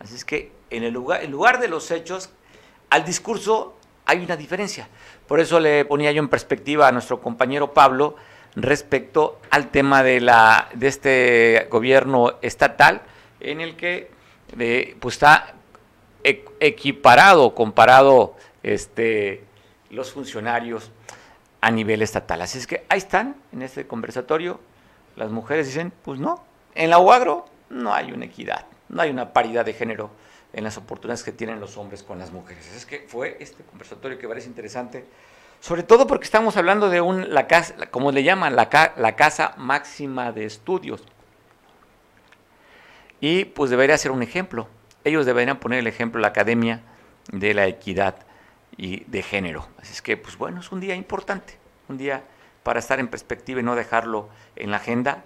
[0.00, 2.30] Así es que en el lugar, en lugar de los hechos,
[2.90, 3.76] al discurso
[4.06, 4.88] hay una diferencia.
[5.26, 8.16] Por eso le ponía yo en perspectiva a nuestro compañero Pablo
[8.56, 13.02] respecto al tema de, la, de este gobierno estatal
[13.38, 14.10] en el que
[14.98, 15.54] pues está
[16.24, 19.44] e, equiparado, comparado este,
[19.90, 20.90] los funcionarios
[21.60, 22.42] a nivel estatal.
[22.42, 24.60] Así es que ahí están en este conversatorio.
[25.16, 26.42] Las mujeres dicen, pues no,
[26.74, 30.10] en la UAGRO no hay una equidad, no hay una paridad de género
[30.52, 32.66] en las oportunidades que tienen los hombres con las mujeres.
[32.74, 35.04] Es que fue este conversatorio que parece interesante,
[35.60, 39.54] sobre todo porque estamos hablando de un, la casa, como le llaman, la, la casa
[39.56, 41.04] máxima de estudios.
[43.20, 44.66] Y pues debería ser un ejemplo.
[45.04, 46.80] Ellos deberían poner el ejemplo la Academia
[47.30, 48.16] de la Equidad
[48.76, 49.68] y de Género.
[49.78, 52.24] Así es que, pues bueno, es un día importante, un día
[52.62, 55.22] para estar en perspectiva y no dejarlo en la agenda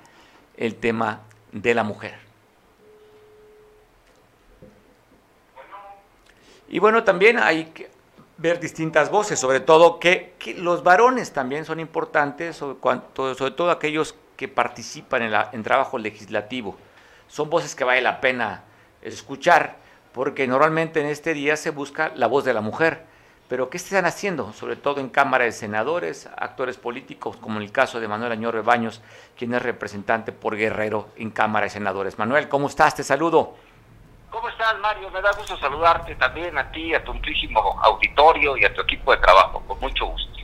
[0.57, 1.23] el tema
[1.55, 2.15] de la mujer.
[6.69, 7.89] Y bueno, también hay que
[8.37, 12.79] ver distintas voces, sobre todo que, los varones también son importantes, sobre,
[13.15, 16.77] sobre todo aquellos que participan en, la, en trabajo legislativo.
[17.29, 18.65] Son voces que vale la pena
[19.01, 19.77] escuchar,
[20.13, 23.05] porque normalmente en este día se busca la voz de la mujer
[23.49, 24.53] pero ¿qué están haciendo?
[24.53, 28.63] Sobre todo en Cámara de Senadores, actores políticos, como en el caso de Manuel Añor
[28.63, 29.03] Baños,
[29.37, 32.19] quien es representante por Guerrero en Cámara de Senadores.
[32.19, 32.95] Manuel, ¿cómo estás?
[32.95, 33.55] Te saludo.
[34.31, 35.11] ¿Cómo estás, Mario?
[35.11, 39.13] Me da gusto saludarte también a ti, a tu amplísimo auditorio y a tu equipo
[39.13, 40.35] de trabajo, con mucho gusto.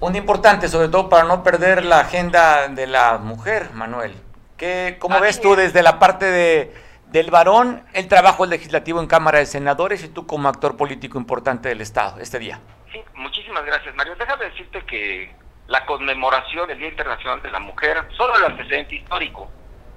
[0.00, 4.14] Un importante, sobre todo para no perder la agenda de la mujer, Manuel.
[4.56, 6.74] ¿Qué, ¿Cómo ves tú desde la parte de
[7.10, 11.68] del varón el trabajo legislativo en Cámara de Senadores y tú como actor político importante
[11.68, 12.60] del Estado este día.
[12.92, 14.14] Sí, muchísimas gracias, Mario.
[14.16, 15.34] Déjame decirte que
[15.66, 19.50] la conmemoración del Día Internacional de la Mujer, solo el antecedente histórico,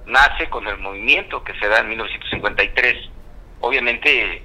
[0.06, 3.10] nace con el movimiento que se da en 1953,
[3.60, 4.42] obviamente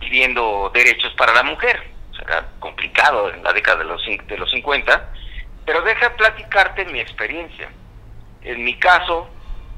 [0.00, 1.90] pidiendo derechos para la mujer.
[2.16, 5.08] Será complicado en la década de los, de los 50,
[5.64, 7.70] pero deja platicarte mi experiencia.
[8.42, 9.28] En mi caso,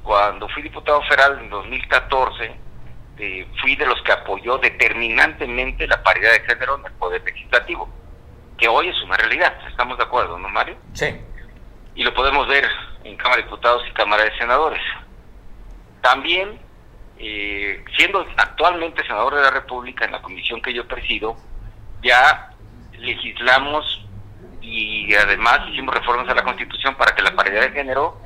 [0.04, 2.54] cuando fui diputado federal en 2014,
[3.18, 7.88] eh, fui de los que apoyó determinantemente la paridad de género en el Poder Legislativo,
[8.58, 10.76] que hoy es una realidad, ¿estamos de acuerdo, no, Mario?
[10.92, 11.06] Sí.
[11.94, 12.68] Y lo podemos ver
[13.02, 14.82] en Cámara de Diputados y Cámara de Senadores.
[16.02, 16.60] También,
[17.18, 21.34] eh, siendo actualmente senador de la República en la comisión que yo presido,
[22.02, 22.50] ya
[22.98, 24.06] legislamos
[24.60, 28.20] y además hicimos reformas a la Constitución para que la paridad de género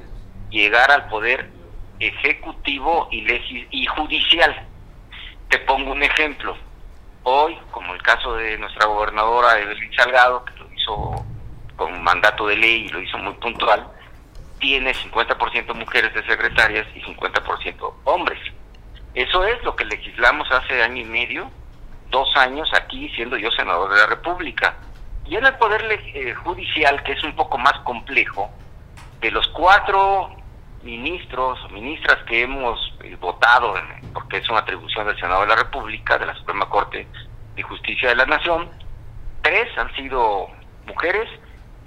[0.51, 1.58] llegara al poder
[2.01, 3.25] ejecutivo y,
[3.71, 4.67] y judicial.
[5.49, 6.57] Te pongo un ejemplo.
[7.23, 11.25] Hoy, como el caso de nuestra gobernadora Evelyn Salgado, que lo hizo
[11.77, 13.87] con mandato de ley y lo hizo muy puntual,
[14.59, 18.41] tiene 50% mujeres de secretarias y 50% hombres.
[19.15, 21.51] Eso es lo que legislamos hace año y medio,
[22.11, 24.77] dos años aquí, siendo yo senador de la República.
[25.27, 28.51] Y en el Poder eh, Judicial, que es un poco más complejo,
[29.21, 30.38] de los cuatro
[30.89, 33.75] ministros o ministras que hemos eh, votado,
[34.15, 37.07] porque es una atribución del Senado de la República, de la Suprema Corte
[37.55, 38.71] de Justicia de la Nación,
[39.43, 40.49] tres han sido
[40.87, 41.29] mujeres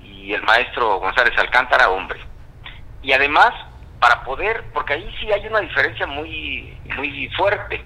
[0.04, 2.20] y el maestro González Alcántara, hombre.
[3.02, 3.52] Y además,
[4.00, 7.84] para poder, porque ahí sí hay una diferencia muy, muy fuerte.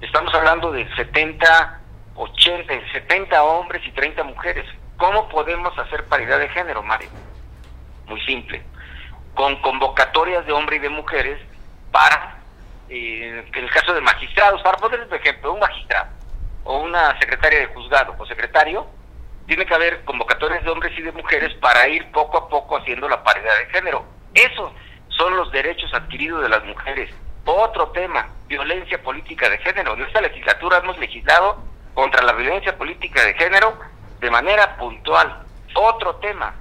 [0.00, 1.80] Estamos hablando de 70,
[2.16, 4.66] 80, 70 hombres y 30 mujeres.
[4.96, 7.08] ¿Cómo podemos hacer paridad de género, Mario?
[8.06, 8.71] Muy simple
[9.34, 11.38] con convocatorias de hombres y de mujeres
[11.90, 12.38] para,
[12.88, 16.10] eh, en el caso de magistrados, para poner un ejemplo, un magistrado
[16.64, 18.86] o una secretaria de juzgado o secretario,
[19.46, 23.08] tiene que haber convocatorias de hombres y de mujeres para ir poco a poco haciendo
[23.08, 24.04] la paridad de género.
[24.34, 24.72] Esos
[25.08, 27.12] son los derechos adquiridos de las mujeres.
[27.44, 29.94] Otro tema, violencia política de género.
[29.94, 31.58] En esta legislatura hemos legislado
[31.94, 33.78] contra la violencia política de género
[34.20, 35.42] de manera puntual.
[35.74, 36.54] Otro tema,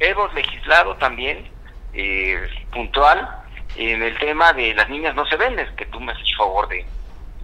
[0.00, 1.48] hemos legislado también
[1.94, 3.44] eh, puntual
[3.76, 6.68] en el tema de las niñas no se venden, que tú me has hecho favor
[6.68, 6.86] de,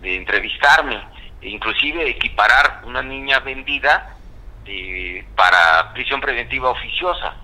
[0.03, 1.03] entrevistarme,
[1.43, 4.17] e inclusive equiparar una niña vendida
[4.67, 7.35] eh, para prisión preventiva oficiosa.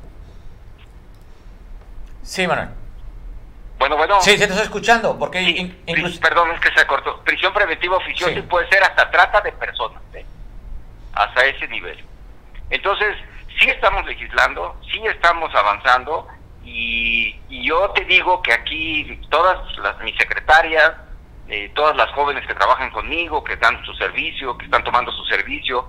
[2.22, 2.68] Sí, Manuel.
[3.78, 4.20] Bueno, bueno.
[4.20, 5.72] Sí, se te está escuchando, porque
[6.20, 7.22] Perdón, es que se cortó.
[7.22, 10.24] Prisión preventiva oficiosa puede ser hasta trata de personas, ¿eh?
[11.12, 12.02] hasta ese nivel.
[12.70, 13.16] Entonces,
[13.58, 16.26] sí estamos legislando, sí estamos avanzando,
[16.66, 20.92] y, yo te digo que aquí todas las, mis secretarias,
[21.48, 25.24] eh, todas las jóvenes que trabajan conmigo, que dan su servicio, que están tomando su
[25.24, 25.88] servicio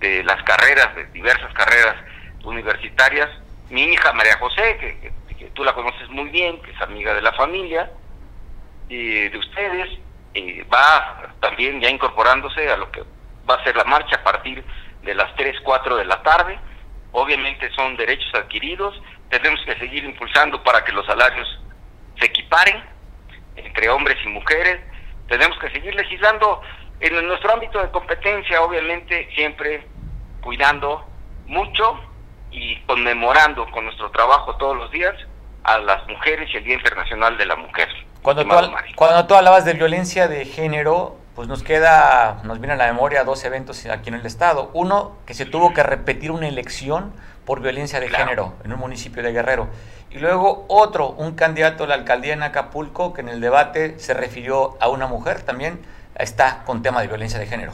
[0.00, 1.96] de las carreras, de diversas carreras
[2.42, 3.30] universitarias,
[3.70, 5.12] mi hija María José, que,
[5.54, 7.90] tú la conoces muy bien, que es amiga de la familia,
[8.88, 9.98] eh, de ustedes,
[10.32, 13.02] eh, va también ya incorporándose a lo que
[13.48, 14.64] va a ser la marcha a partir
[15.02, 16.58] de las 3, 4 de la tarde.
[17.12, 19.00] Obviamente son derechos adquiridos
[19.38, 21.60] tenemos que seguir impulsando para que los salarios
[22.18, 22.82] se equiparen
[23.56, 24.80] entre hombres y mujeres.
[25.28, 26.60] Tenemos que seguir legislando
[27.00, 29.86] en nuestro ámbito de competencia, obviamente, siempre
[30.40, 31.06] cuidando
[31.46, 32.00] mucho
[32.50, 35.14] y conmemorando con nuestro trabajo todos los días
[35.64, 37.88] a las mujeres y el Día Internacional de la Mujer.
[38.22, 42.76] Cuando tú, cuando tú hablabas de violencia de género, pues nos queda, nos viene a
[42.76, 44.70] la memoria dos eventos aquí en el Estado.
[44.72, 47.12] Uno, que se tuvo que repetir una elección
[47.44, 49.68] por violencia de género en un municipio de Guerrero.
[50.10, 54.14] Y luego otro, un candidato a la alcaldía en Acapulco que en el debate se
[54.14, 57.72] refirió a una mujer también, está con tema de violencia de género.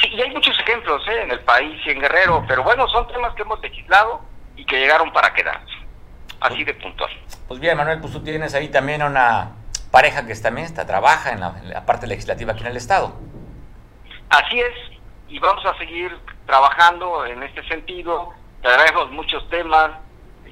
[0.00, 1.22] Sí, y hay muchos ejemplos ¿eh?
[1.22, 4.20] en el país y en Guerrero, pero bueno, son temas que hemos legislado
[4.56, 5.74] y que llegaron para quedarse.
[6.40, 7.10] Así de puntual.
[7.46, 9.52] Pues bien, Manuel, pues tú tienes ahí también una
[9.90, 13.14] pareja que también está, trabaja en la, parte legislativa aquí en el Estado.
[14.30, 14.74] Así es,
[15.28, 19.90] y vamos a seguir trabajando en este sentido traemos muchos temas,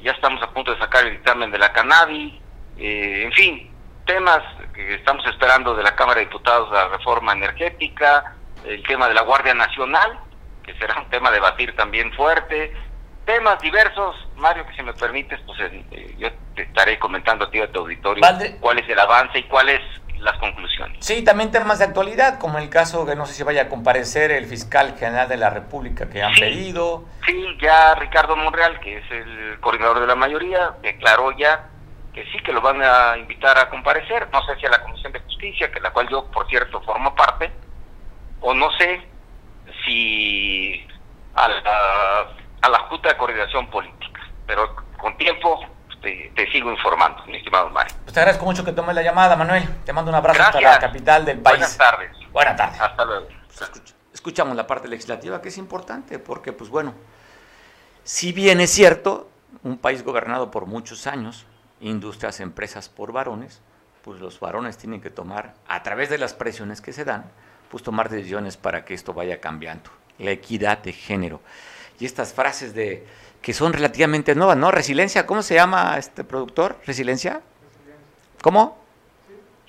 [0.03, 2.35] ya estamos a punto de sacar el dictamen de la cannabis,
[2.79, 3.71] eh, en fin,
[4.05, 4.43] temas
[4.75, 9.23] que estamos esperando de la Cámara de Diputados, la reforma energética, el tema de la
[9.23, 10.21] Guardia Nacional,
[10.63, 12.73] que será un tema a debatir también fuerte,
[13.25, 17.61] temas diversos, Mario, que si me permites, pues eh, yo te estaré comentando a ti
[17.61, 18.23] a tu auditorio
[18.61, 19.81] cuál es el avance y cuál es
[20.19, 20.97] las conclusiones.
[21.01, 24.31] Sí, también temas de actualidad, como el caso que no sé si vaya a comparecer
[24.31, 27.05] el fiscal general de la República que han pedido.
[27.27, 31.69] Sí, ya Ricardo Monreal, que es el coordinador de la mayoría, declaró ya
[32.13, 35.13] que sí, que lo van a invitar a comparecer, no sé si a la Comisión
[35.13, 37.53] de Justicia, que la cual yo, por cierto, formo parte,
[38.41, 39.07] o no sé
[39.85, 40.87] si
[41.35, 42.27] a la,
[42.63, 44.16] a la Junta de Coordinación Política,
[44.47, 45.61] pero un tiempo
[46.01, 47.95] te, sigo informando, mi estimado Mario.
[48.05, 49.65] Pues te agradezco mucho que tomes la llamada, Manuel.
[49.85, 51.59] Te mando un abrazo hasta la capital del país.
[51.59, 52.11] Buenas tardes.
[52.33, 52.81] Buenas tardes.
[52.81, 53.27] Hasta luego.
[53.47, 56.95] Pues escuchamos la parte legislativa que es importante porque, pues bueno,
[58.05, 59.29] si bien es cierto,
[59.63, 61.47] un país gobernado por muchos años,
[61.81, 63.61] industrias, empresas por varones,
[64.03, 67.31] pues los varones tienen que tomar, a través de las presiones que se dan,
[67.71, 69.91] pues tomar decisiones para que esto vaya cambiando.
[70.19, 71.41] La equidad de género.
[71.99, 73.07] Y estas frases de
[73.41, 74.71] que son relativamente nuevas, ¿no?
[74.71, 76.79] Resiliencia, ¿cómo se llama este productor?
[76.85, 77.43] ¿Resiliencia?
[78.43, 78.79] ¿Cómo?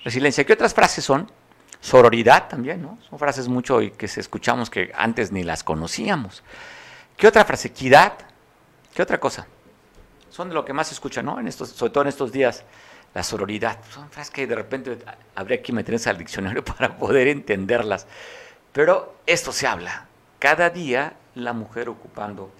[0.02, 0.44] Resiliencia.
[0.44, 1.30] ¿Qué otras frases son?
[1.80, 2.98] Sororidad también, ¿no?
[3.08, 6.42] Son frases mucho y que se escuchamos que antes ni las conocíamos.
[7.16, 7.68] ¿Qué otra frase?
[7.68, 8.14] Equidad.
[8.94, 9.46] ¿Qué otra cosa?
[10.30, 11.38] Son de lo que más se escucha, ¿no?
[11.38, 12.64] En estos, sobre todo en estos días.
[13.14, 13.78] La sororidad.
[13.90, 14.98] Son frases que de repente
[15.34, 18.06] habría que meterse al diccionario para poder entenderlas.
[18.72, 20.06] Pero esto se habla.
[20.38, 22.50] Cada día la mujer ocupando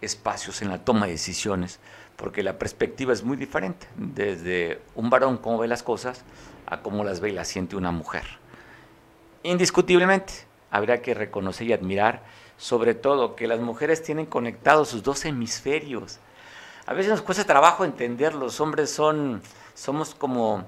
[0.00, 1.80] espacios en la toma de decisiones,
[2.16, 6.24] porque la perspectiva es muy diferente, desde un varón cómo ve las cosas
[6.66, 8.24] a cómo las ve y las siente una mujer.
[9.42, 10.32] Indiscutiblemente,
[10.70, 12.22] habría que reconocer y admirar,
[12.56, 16.18] sobre todo, que las mujeres tienen conectados sus dos hemisferios.
[16.86, 19.42] A veces nos cuesta trabajo entender, los hombres son,
[19.74, 20.64] somos como,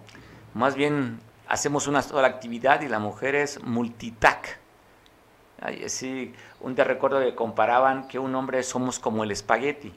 [0.55, 4.62] más bien, hacemos una sola actividad y la mujer es multitac
[5.87, 9.93] sí, un día recuerdo que comparaban que un hombre somos como el espagueti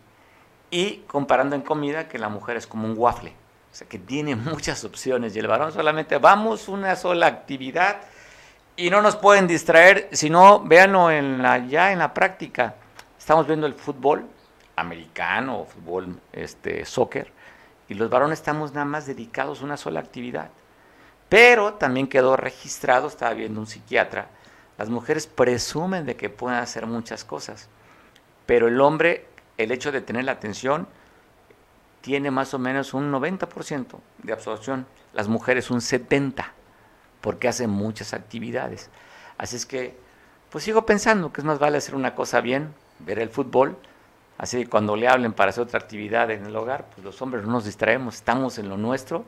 [0.71, 3.31] y comparando en comida que la mujer es como un waffle.
[3.71, 7.97] O sea, que tiene muchas opciones y el varón solamente vamos una sola actividad
[8.77, 12.75] y no nos pueden distraer, sino véanlo en la, ya en la práctica.
[13.17, 14.27] Estamos viendo el fútbol
[14.75, 17.31] americano, fútbol, este, soccer,
[17.87, 20.49] y los varones estamos nada más dedicados a una sola actividad.
[21.29, 24.27] Pero también quedó registrado, estaba viendo un psiquiatra,
[24.77, 27.69] las mujeres presumen de que pueden hacer muchas cosas,
[28.45, 30.87] pero el hombre, el hecho de tener la atención,
[32.01, 36.45] tiene más o menos un 90% de absorción, las mujeres un 70%,
[37.21, 38.91] porque hacen muchas actividades.
[39.37, 39.97] Así es que,
[40.51, 43.77] pues sigo pensando que es más vale hacer una cosa bien, ver el fútbol,
[44.37, 47.43] así que cuando le hablen para hacer otra actividad en el hogar, pues los hombres
[47.43, 49.25] no nos distraemos, estamos en lo nuestro,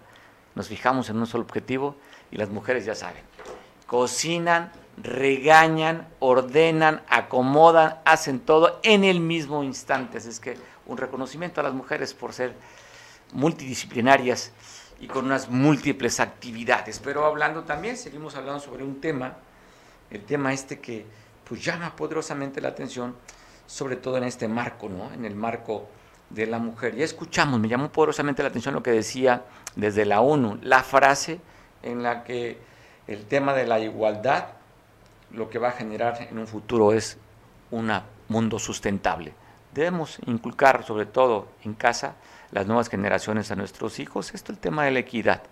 [0.53, 1.95] nos fijamos en un solo objetivo
[2.29, 3.23] y las mujeres ya saben,
[3.87, 10.17] cocinan, regañan, ordenan, acomodan, hacen todo en el mismo instante.
[10.17, 10.57] es que
[10.87, 12.55] un reconocimiento a las mujeres por ser
[13.33, 14.51] multidisciplinarias
[14.99, 16.99] y con unas múltiples actividades.
[16.99, 19.35] Pero hablando también, seguimos hablando sobre un tema,
[20.09, 21.05] el tema este que
[21.47, 23.15] pues llama poderosamente la atención,
[23.67, 25.13] sobre todo en este marco, ¿no?
[25.13, 25.87] En el marco
[26.29, 26.95] de la mujer.
[26.95, 31.39] Ya escuchamos, me llamó poderosamente la atención lo que decía desde la ONU, la frase
[31.83, 32.57] en la que
[33.07, 34.56] el tema de la igualdad
[35.31, 37.17] lo que va a generar en un futuro es
[37.71, 37.91] un
[38.27, 39.33] mundo sustentable.
[39.73, 42.15] Debemos inculcar, sobre todo en casa,
[42.51, 45.43] las nuevas generaciones a nuestros hijos, esto el tema de la equidad.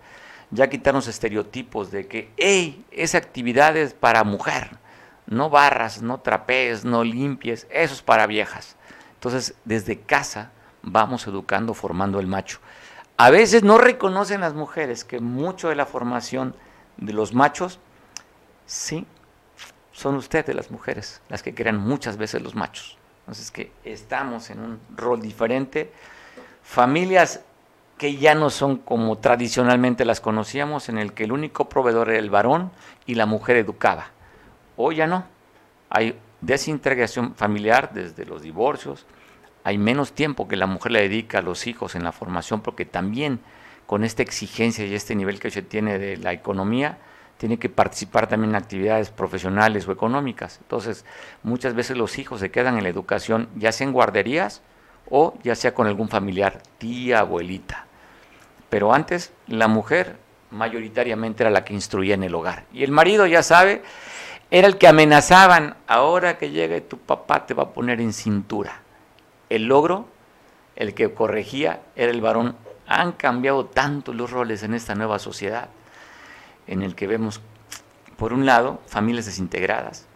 [0.50, 4.78] Ya quitarnos estereotipos de que, hey, esa actividad es para mujer,
[5.26, 8.76] no barras, no trapees, no limpies, eso es para viejas.
[9.14, 12.60] Entonces, desde casa vamos educando, formando el macho.
[13.16, 16.54] A veces no reconocen las mujeres que mucho de la formación
[16.96, 17.80] de los machos,
[18.66, 19.06] sí,
[19.96, 22.98] son ustedes las mujeres las que crean muchas veces los machos.
[23.20, 25.90] Entonces que estamos en un rol diferente.
[26.62, 27.40] Familias
[27.96, 32.18] que ya no son como tradicionalmente las conocíamos, en el que el único proveedor era
[32.18, 32.70] el varón
[33.06, 34.08] y la mujer educaba.
[34.76, 35.24] Hoy ya no.
[35.88, 39.06] Hay desintegración familiar desde los divorcios,
[39.64, 42.84] hay menos tiempo que la mujer le dedica a los hijos en la formación, porque
[42.84, 43.40] también
[43.86, 46.98] con esta exigencia y este nivel que se tiene de la economía,
[47.38, 50.58] tiene que participar también en actividades profesionales o económicas.
[50.62, 51.04] Entonces,
[51.42, 54.62] muchas veces los hijos se quedan en la educación, ya sea en guarderías
[55.10, 57.86] o ya sea con algún familiar, tía, abuelita.
[58.70, 60.16] Pero antes, la mujer
[60.50, 62.64] mayoritariamente era la que instruía en el hogar.
[62.72, 63.82] Y el marido, ya sabe,
[64.50, 68.80] era el que amenazaban, ahora que llegue tu papá te va a poner en cintura.
[69.48, 70.08] El logro,
[70.74, 72.56] el que corregía, era el varón.
[72.88, 75.68] Han cambiado tanto los roles en esta nueva sociedad
[76.66, 77.40] en el que vemos,
[78.16, 80.06] por un lado, familias desintegradas,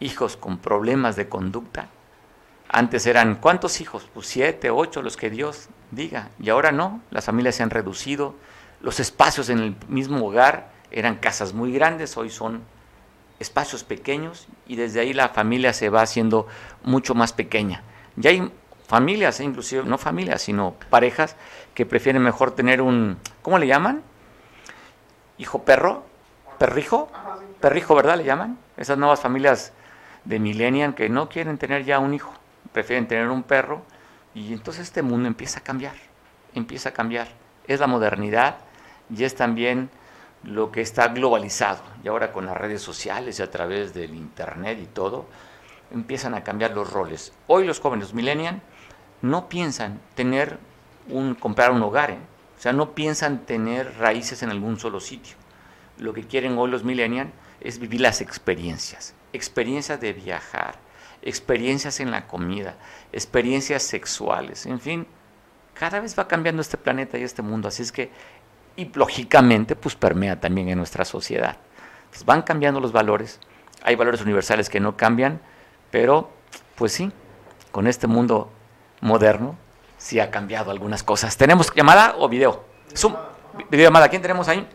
[0.00, 1.88] hijos con problemas de conducta.
[2.68, 4.08] Antes eran, ¿cuántos hijos?
[4.12, 6.30] Pues siete, ocho, los que Dios diga.
[6.40, 8.34] Y ahora no, las familias se han reducido,
[8.80, 12.62] los espacios en el mismo hogar eran casas muy grandes, hoy son
[13.40, 16.46] espacios pequeños y desde ahí la familia se va haciendo
[16.82, 17.82] mucho más pequeña.
[18.16, 18.50] Ya hay
[18.86, 21.36] familias, eh, inclusive, no familias, sino parejas
[21.74, 24.02] que prefieren mejor tener un, ¿cómo le llaman?
[25.38, 26.04] Hijo perro,
[26.58, 27.10] perrijo,
[27.60, 28.16] perrijo, ¿verdad?
[28.16, 28.58] Le llaman.
[28.76, 29.72] Esas nuevas familias
[30.24, 32.32] de millennial que no quieren tener ya un hijo,
[32.72, 33.82] prefieren tener un perro
[34.34, 35.94] Y entonces este mundo empieza a cambiar,
[36.54, 37.28] empieza a cambiar.
[37.66, 38.56] Es la modernidad
[39.14, 39.90] y es también
[40.42, 41.82] lo que está globalizado.
[42.02, 45.26] Y ahora con las redes sociales y a través del Internet y todo,
[45.92, 47.32] empiezan a cambiar los roles.
[47.46, 48.60] Hoy los jóvenes millennials
[49.22, 50.58] no piensan tener
[51.08, 52.18] un, comprar un hogar, ¿eh?
[52.64, 55.36] Sea, no piensan tener raíces en algún solo sitio.
[55.98, 60.76] Lo que quieren hoy los millennials es vivir las experiencias, experiencias de viajar,
[61.20, 62.76] experiencias en la comida,
[63.12, 65.06] experiencias sexuales, en fin,
[65.74, 68.10] cada vez va cambiando este planeta y este mundo, así es que,
[68.76, 71.58] y lógicamente, pues permea también en nuestra sociedad.
[72.24, 73.40] Van cambiando los valores,
[73.82, 75.38] hay valores universales que no cambian,
[75.90, 76.30] pero,
[76.76, 77.12] pues sí,
[77.72, 78.50] con este mundo
[79.02, 79.58] moderno,
[80.04, 81.36] sí ha cambiado algunas cosas.
[81.38, 82.64] ¿Tenemos llamada o video?
[82.94, 83.16] Zoom,
[83.70, 84.68] video llamada, ¿quién tenemos ahí?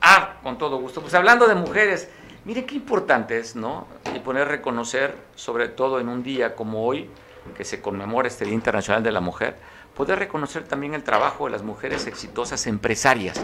[0.00, 1.00] Ah, con todo gusto.
[1.00, 2.08] Pues hablando de mujeres,
[2.44, 3.86] Mire qué importante es, ¿no?
[4.16, 7.08] Y poner reconocer, sobre todo en un día como hoy,
[7.56, 9.56] que se conmemora este Día Internacional de la Mujer,
[9.94, 13.40] poder reconocer también el trabajo de las mujeres exitosas empresarias.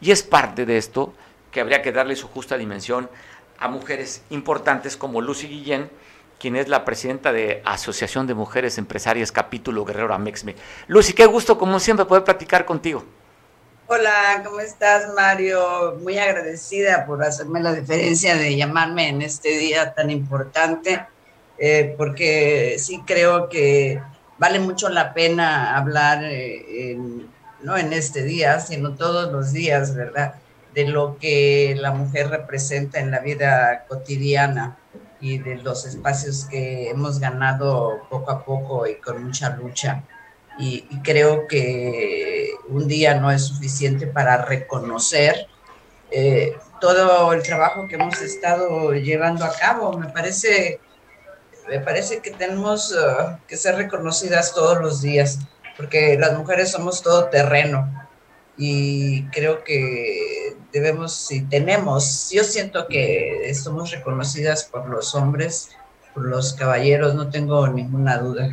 [0.00, 1.14] Y es parte de esto
[1.52, 3.08] que habría que darle su justa dimensión
[3.60, 5.88] a mujeres importantes como Lucy Guillén,
[6.40, 10.56] quien es la presidenta de Asociación de Mujeres Empresarias Capítulo Guerrero Amexme.
[10.88, 13.04] Lucy, qué gusto como siempre poder platicar contigo.
[13.86, 15.98] Hola, ¿cómo estás, Mario?
[16.02, 21.04] Muy agradecida por hacerme la diferencia de llamarme en este día tan importante,
[21.58, 24.00] eh, porque sí creo que
[24.38, 26.96] vale mucho la pena hablar, eh,
[27.62, 30.36] no en este día, sino todos los días, ¿verdad?
[30.72, 34.78] De lo que la mujer representa en la vida cotidiana
[35.20, 40.04] y de los espacios que hemos ganado poco a poco y con mucha lucha
[40.60, 45.46] y, creo que un día no es suficiente para reconocer
[46.10, 49.96] eh, todo el trabajo que hemos estado llevando a cabo.
[49.96, 50.80] Me parece,
[51.68, 55.38] me parece que tenemos uh, que ser reconocidas todos los días,
[55.76, 57.88] porque las mujeres somos todo terreno
[58.56, 65.70] y creo que debemos y tenemos, yo siento que somos reconocidas por los hombres,
[66.14, 68.48] por los caballeros, no tengo ninguna duda.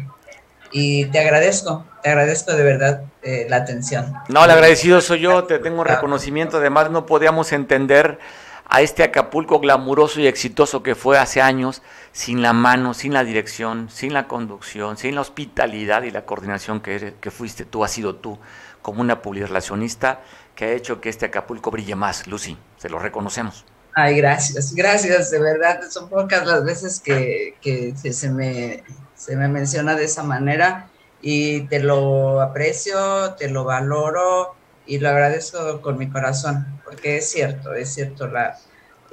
[0.72, 4.14] Y te agradezco, te agradezco de verdad eh, la atención.
[4.28, 8.20] No, el agradecido soy yo, te tengo reconocimiento, además no podíamos entender
[8.70, 13.24] a este Acapulco glamuroso y exitoso que fue hace años, sin la mano, sin la
[13.24, 18.16] dirección, sin la conducción, sin la hospitalidad y la coordinación que, fuiste tú, has sido
[18.16, 18.40] tú,
[18.82, 20.20] como una publirelacionista
[20.58, 23.64] que ha hecho que este Acapulco brille más, Lucy, se lo reconocemos.
[23.94, 28.84] Ay, gracias, gracias, de verdad, son pocas las veces que, que se me
[29.18, 30.90] se me menciona de esa manera
[31.22, 34.56] y te lo aprecio, te lo valoro
[34.86, 38.58] y lo agradezco con mi corazón, porque es cierto, es cierto, la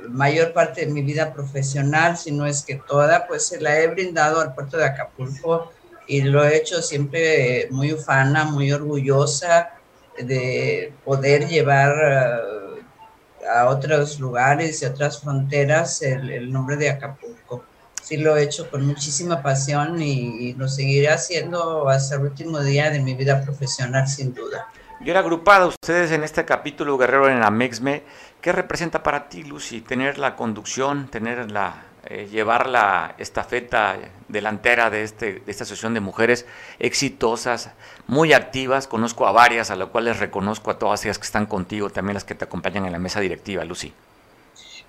[0.09, 3.87] mayor parte de mi vida profesional, si no es que toda, pues se la he
[3.89, 5.73] brindado al puerto de Acapulco
[6.07, 9.71] y lo he hecho siempre muy ufana, muy orgullosa
[10.19, 17.65] de poder llevar eh, a otros lugares y otras fronteras el nombre de Acapulco
[18.05, 22.91] sí lo he hecho con muchísima pasión y, lo seguiré haciendo hasta el último día
[22.91, 24.69] de mi vida profesional, sin duda.
[25.01, 28.05] Yo era agrupada ustedes en este capítulo Guerrero en la MEXME.
[28.41, 33.97] ¿Qué representa para ti, Lucy, tener la conducción, tener la, eh, llevar la estafeta
[34.29, 36.47] delantera de, este, de esta asociación de mujeres
[36.79, 37.71] exitosas,
[38.07, 38.87] muy activas?
[38.87, 42.25] Conozco a varias, a las cuales reconozco a todas ellas que están contigo, también las
[42.25, 43.93] que te acompañan en la mesa directiva, Lucy.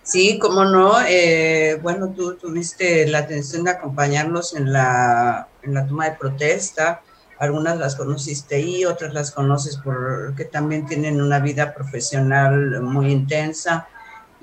[0.05, 1.01] Sí, cómo no.
[1.07, 7.01] Eh, bueno, tú tuviste la atención de acompañarnos en la, en la toma de protesta.
[7.39, 13.88] Algunas las conociste ahí, otras las conoces porque también tienen una vida profesional muy intensa.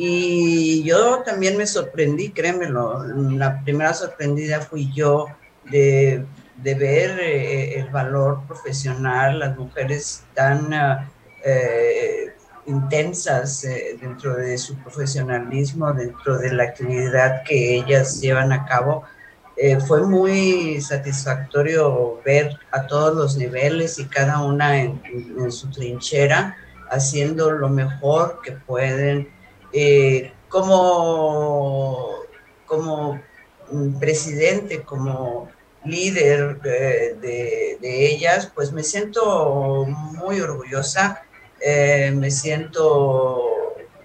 [0.04, 3.04] Y yo también me sorprendí, créemelo.
[3.04, 5.26] La primera sorprendida fui yo
[5.70, 6.24] de,
[6.56, 10.72] de ver eh, el valor profesional, las mujeres tan...
[11.44, 12.32] Eh,
[12.66, 19.04] intensas eh, dentro de su profesionalismo, dentro de la actividad que ellas llevan a cabo.
[19.56, 25.02] Eh, fue muy satisfactorio ver a todos los niveles y cada una en,
[25.50, 26.56] su trinchera
[26.90, 29.28] haciendo lo mejor que pueden.
[29.72, 32.10] Eh, como,
[32.66, 33.20] como
[33.98, 35.48] presidente, como
[35.84, 41.22] líder de, de ellas, pues me siento muy orgullosa
[41.64, 43.40] eh, me siento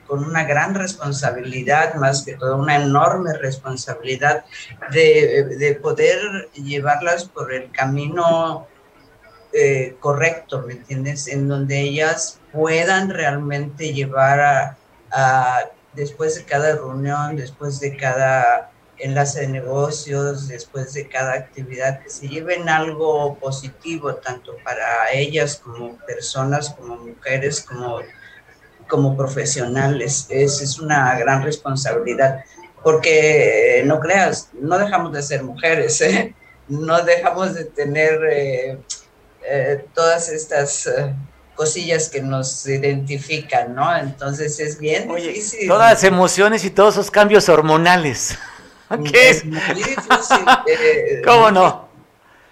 [0.05, 4.45] con una gran responsabilidad, más que todo una enorme responsabilidad
[4.91, 8.67] de, poder llevarlas por el camino
[9.53, 11.27] eh, correcto, ¿me entiendes?
[11.27, 14.77] En donde ellas puedan realmente llevar a,
[15.93, 22.09] después de cada reunión, después de cada enlace de negocios, después de cada actividad, que
[22.09, 27.99] se lleven algo positivo, tanto para ellas como personas, como mujeres, como,
[28.87, 30.27] como profesionales.
[30.29, 32.43] Es, es una gran responsabilidad,
[32.83, 36.33] porque no creas, no dejamos de ser mujeres, ¿eh?
[36.67, 38.77] no dejamos de tener eh,
[39.43, 40.89] eh, todas estas
[41.57, 43.93] cosillas que nos identifican, ¿no?
[43.97, 45.67] Entonces es bien difícil.
[45.67, 48.37] Todas las emociones y todos esos cambios hormonales.
[49.11, 49.43] ¿Qué es?
[49.43, 51.89] Eh, ¿Cómo no?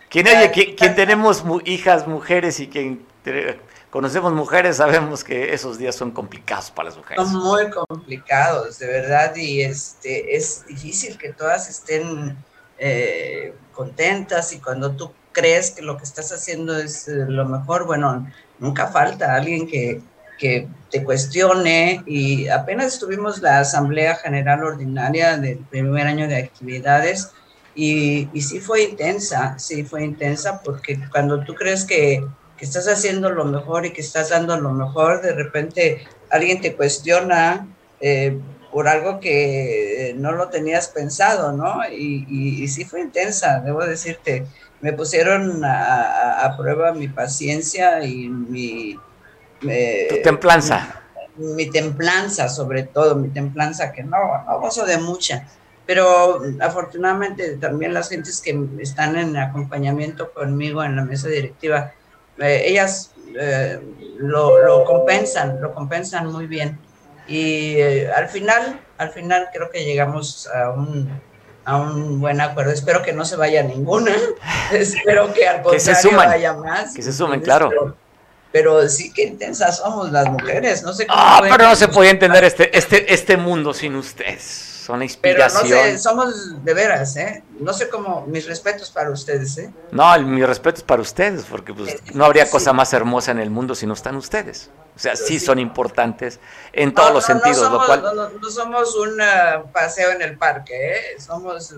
[0.10, 3.06] ¿Quién, quien, tenemos hijas, mujeres y quien
[3.90, 7.24] conocemos mujeres, sabemos que esos días son complicados para las mujeres.
[7.24, 12.38] Son muy complicados, de verdad, y este es difícil que todas estén
[12.78, 17.86] eh, contentas y cuando tú crees que lo que estás haciendo es eh, lo mejor,
[17.86, 18.30] bueno,
[18.60, 20.02] nunca falta alguien que,
[20.38, 27.32] que te cuestione y apenas tuvimos la Asamblea General Ordinaria del primer año de actividades
[27.74, 32.26] y, y sí fue intensa, sí fue intensa porque cuando tú crees que,
[32.58, 36.76] que, estás haciendo lo mejor y que estás dando lo mejor, de repente alguien te
[36.76, 37.68] cuestiona
[38.00, 38.40] eh,
[38.72, 41.80] por algo que no lo tenías pensado, ¿no?
[41.90, 44.46] Y, y, y sí fue intensa, debo decirte,
[44.82, 49.00] me pusieron a, a prueba mi paciencia y mi
[49.60, 51.02] tu templanza.
[51.38, 55.46] Mi, templanza, sobre todo, mi templanza, que no, no gozo de mucha.
[55.86, 61.94] Pero afortunadamente también las gentes que están en acompañamiento conmigo en la mesa directiva,
[62.40, 63.80] eh, ellas eh,
[64.18, 66.80] lo, compensan, lo compensan muy bien.
[67.28, 71.10] Y eh, al final, al final creo que llegamos a un,
[71.66, 72.72] a un buen acuerdo.
[72.72, 74.16] Espero que no se vaya ninguna.
[74.72, 76.94] Espero que al contrario vaya más.
[76.94, 77.96] Que se sumen, claro
[78.56, 81.20] pero sí que intensas somos las mujeres, no sé cómo.
[81.22, 84.75] Ah, pero no se puede entender este, este, este mundo sin ustedes.
[84.86, 85.64] Son inspiración.
[85.64, 87.44] Pero no sé, somos de veras, ¿eh?
[87.60, 89.74] No sé cómo, mis respetos para ustedes, ¿eh?
[89.92, 93.50] No, mi respeto es para ustedes, porque pues, no habría cosa más hermosa en el
[93.50, 94.70] mundo si no están ustedes.
[94.96, 96.40] O sea, sí, son importantes
[96.72, 101.20] en todos los sentidos, no somos, No, somos un uh, paseo en el parque, ¿eh?
[101.20, 101.74] Somos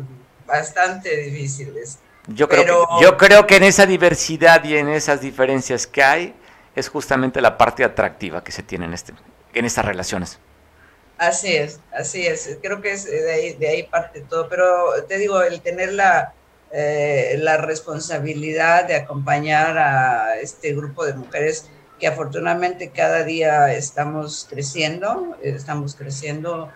[0.45, 1.99] bastante difíciles.
[2.27, 6.35] Yo creo, que, yo creo que en esa diversidad y en esas diferencias que hay,
[6.75, 9.13] es justamente la parte atractiva que se tiene en, este,
[9.53, 10.39] en estas relaciones.
[11.17, 12.57] Así es, así es.
[12.61, 14.47] Creo que es de ahí, de ahí parte todo.
[14.49, 14.67] Pero
[15.07, 16.33] te digo, el tener la,
[16.71, 24.45] eh, la responsabilidad de acompañar a este grupo de mujeres que afortunadamente cada día estamos
[24.49, 26.69] creciendo, estamos creciendo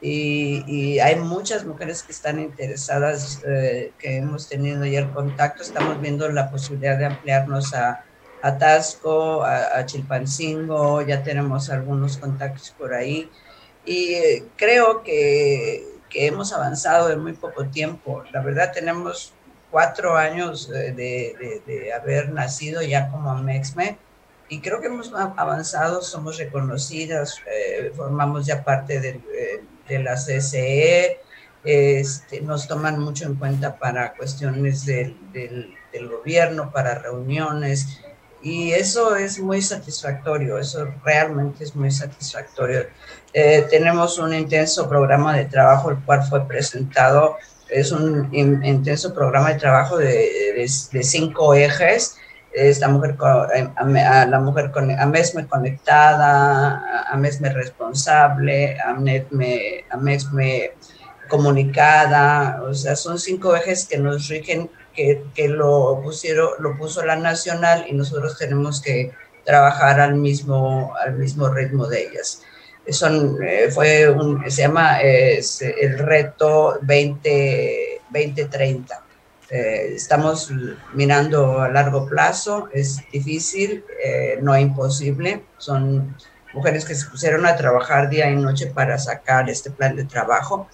[0.00, 6.00] y, hay muchas mujeres que están interesadas, eh, que hemos tenido ya el contacto, estamos
[6.00, 8.04] viendo la posibilidad de ampliarnos a,
[8.40, 13.28] Atasco, a, Chilpancingo, ya tenemos algunos contactos por ahí
[13.88, 18.24] y eh, creo que, hemos avanzado en muy poco tiempo.
[18.32, 19.32] La verdad tenemos
[19.70, 23.98] cuatro años de, haber nacido ya como Mexme
[24.48, 30.14] y creo que hemos avanzado, somos reconocidas, eh, formamos ya parte de, eh, de la
[30.14, 31.20] CCE,
[31.64, 38.00] este, nos toman mucho en cuenta para cuestiones del, del, del gobierno, para reuniones,
[38.42, 42.86] y eso es muy satisfactorio, eso realmente es muy satisfactorio.
[43.32, 47.36] Eh, tenemos un intenso programa de trabajo, el cual fue presentado,
[47.68, 52.16] es un intenso programa de trabajo de, de, cinco ejes.
[52.52, 53.16] Esta mujer,
[53.54, 60.72] eh, a, la mujer con, a MESME conectada, a MESME responsable, a MESME, a MESME
[61.28, 64.70] comunicada, o sea, son cinco ejes que nos rigen
[65.34, 69.12] que, lo pusieron, lo puso la nacional y nosotros tenemos que
[69.44, 72.42] trabajar al mismo, al mismo ritmo de ellas.
[72.90, 79.04] Son, eh, fue un, se llama el reto 20, 2030.
[79.50, 80.50] Eh, estamos
[80.94, 85.44] mirando a largo plazo, es difícil, eh, no imposible.
[85.58, 86.16] Son
[86.54, 90.68] mujeres que se pusieron a trabajar día y noche para sacar este plan de trabajo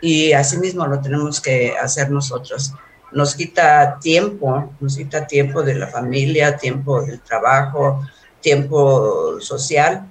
[0.00, 2.72] y asimismo lo tenemos que hacer nosotros
[3.12, 8.06] nos quita tiempo, nos quita tiempo de la familia, tiempo del trabajo,
[8.40, 10.10] tiempo social,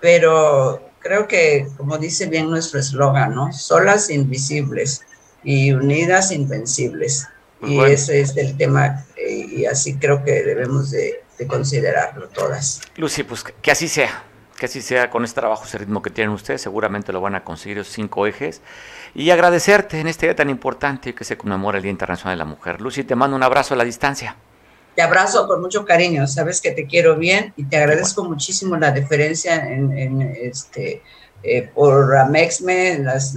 [0.00, 3.52] pero creo que, como dice bien nuestro eslogan, ¿no?
[3.52, 5.02] Solas invisibles
[5.42, 7.28] y unidas invencibles.
[7.62, 12.82] y ese es el tema, eh, y así creo que debemos de, de considerarlo todas.
[12.96, 16.32] Lucy, pues que así sea que así sea con este trabajo, ese ritmo que tienen
[16.32, 18.60] ustedes, seguramente lo van a conseguir esos cinco ejes.
[19.14, 22.44] Y agradecerte en este día tan importante que se conmemora el Día Internacional de la
[22.44, 22.80] Mujer.
[22.80, 24.36] Lucy, te mando un abrazo a la distancia.
[24.94, 28.92] Te abrazo con mucho cariño, sabes que te quiero bien y te agradezco muchísimo la
[28.92, 31.02] deferencia en, este,
[31.42, 33.36] eh, por Amexme, las,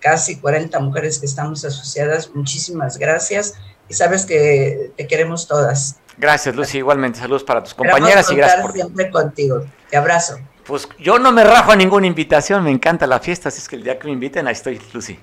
[0.00, 3.54] casi 40 mujeres que estamos asociadas, muchísimas gracias
[3.88, 5.96] y sabes que te queremos todas.
[6.18, 6.78] Gracias, Lucy.
[6.78, 9.64] Igualmente, saludos para tus compañeras y gracias por siempre contigo.
[9.88, 10.38] Te abrazo.
[10.68, 13.74] Pues yo no me rajo a ninguna invitación, me encanta la fiesta, así es que
[13.74, 15.18] el día que me inviten, ahí estoy, Lucy.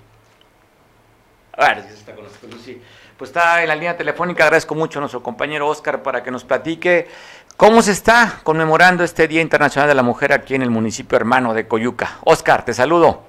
[1.55, 2.81] A ver, está con nosotros, Lucy.
[3.15, 6.43] Pues está en la línea telefónica, agradezco mucho a nuestro compañero Oscar para que nos
[6.43, 7.07] platique
[7.55, 11.53] cómo se está conmemorando este Día Internacional de la Mujer aquí en el municipio hermano
[11.53, 12.17] de Coyuca.
[12.25, 13.23] Oscar, te saludo.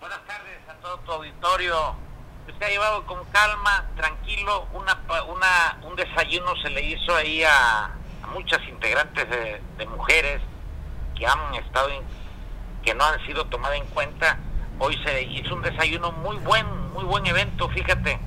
[0.00, 1.94] Buenas tardes a todo tu auditorio
[2.60, 7.90] se ha llevado con calma, tranquilo, una, una, un desayuno se le hizo ahí a,
[8.34, 10.40] muchas integrantes de, mujeres
[11.20, 11.88] que han estado,
[12.82, 14.38] que no han sido tomadas en cuenta.
[14.80, 18.18] Hoy se hizo un desayuno muy buen, muy buen evento, fíjate.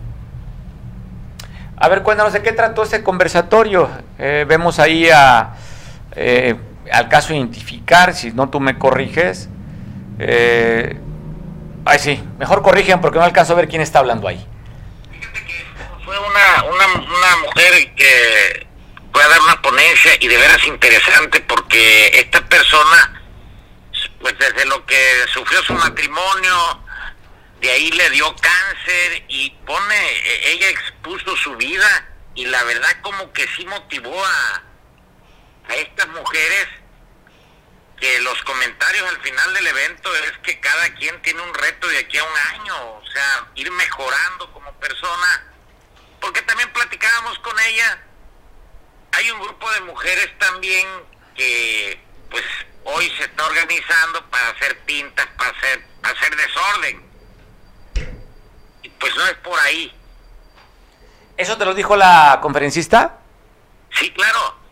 [1.75, 3.89] A ver, cuéntanos de qué trató ese conversatorio.
[4.19, 5.55] Eh, vemos ahí a,
[6.15, 6.55] eh,
[6.91, 9.49] al caso identificar, si no tú me corriges,
[10.19, 10.99] eh,
[11.85, 14.45] Ay, sí, mejor corrigen porque no alcanzo a ver quién está hablando ahí.
[15.11, 15.65] Fíjate que
[16.05, 18.67] fue una, una, mujer que
[19.13, 23.21] fue a dar una ponencia y de veras interesante porque esta persona,
[24.19, 26.83] pues desde lo que sufrió su matrimonio,
[27.61, 32.89] de ahí le dio cáncer y pone, e, ella expuso su vida y la verdad
[33.01, 34.63] como que sí motivó a,
[35.69, 36.67] a estas mujeres
[37.99, 41.99] que los comentarios al final del evento es que cada quien tiene un reto de
[41.99, 45.45] aquí a un año, o sea, ir mejorando como persona,
[46.19, 48.03] porque también platicábamos con ella,
[49.13, 50.87] hay un grupo de mujeres también
[51.35, 51.99] que
[52.29, 52.43] pues
[52.83, 57.03] hoy se está organizando para hacer pintas, para hacer, para hacer desorden.
[58.81, 59.95] Y pues no es por ahí.
[61.37, 63.19] ¿Eso te lo dijo la conferencista?
[63.91, 64.63] Sí, claro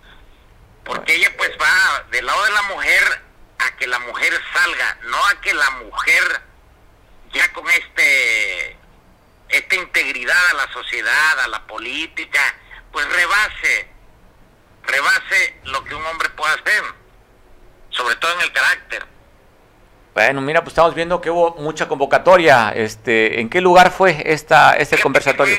[0.83, 3.21] porque ella pues va del lado de la mujer
[3.59, 6.41] a que la mujer salga, no a que la mujer
[7.33, 8.77] ya con este
[9.49, 12.41] esta integridad a la sociedad, a la política,
[12.91, 13.90] pues rebase,
[14.83, 16.83] rebase lo que un hombre puede hacer,
[17.89, 19.05] sobre todo en el carácter.
[20.13, 22.71] Bueno, mira, pues estamos viendo que hubo mucha convocatoria.
[22.75, 25.57] Este, ¿En qué lugar fue esta este conversatorio?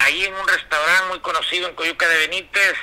[0.00, 2.74] ahí en un restaurante muy conocido en Coyuca de Benítez,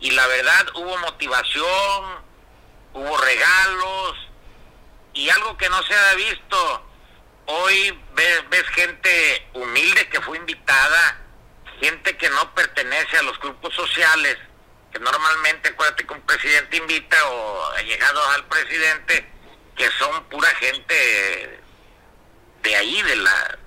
[0.00, 2.24] y la verdad hubo motivación,
[2.94, 4.16] hubo regalos
[5.12, 6.86] y algo que no se ha visto.
[7.46, 11.18] Hoy ves, ves gente humilde que fue invitada,
[11.80, 14.36] gente que no pertenece a los grupos sociales,
[14.92, 19.26] que normalmente, acuérdate que un presidente invita o llegados al presidente,
[19.76, 21.60] que son pura gente
[22.62, 23.58] de ahí, de la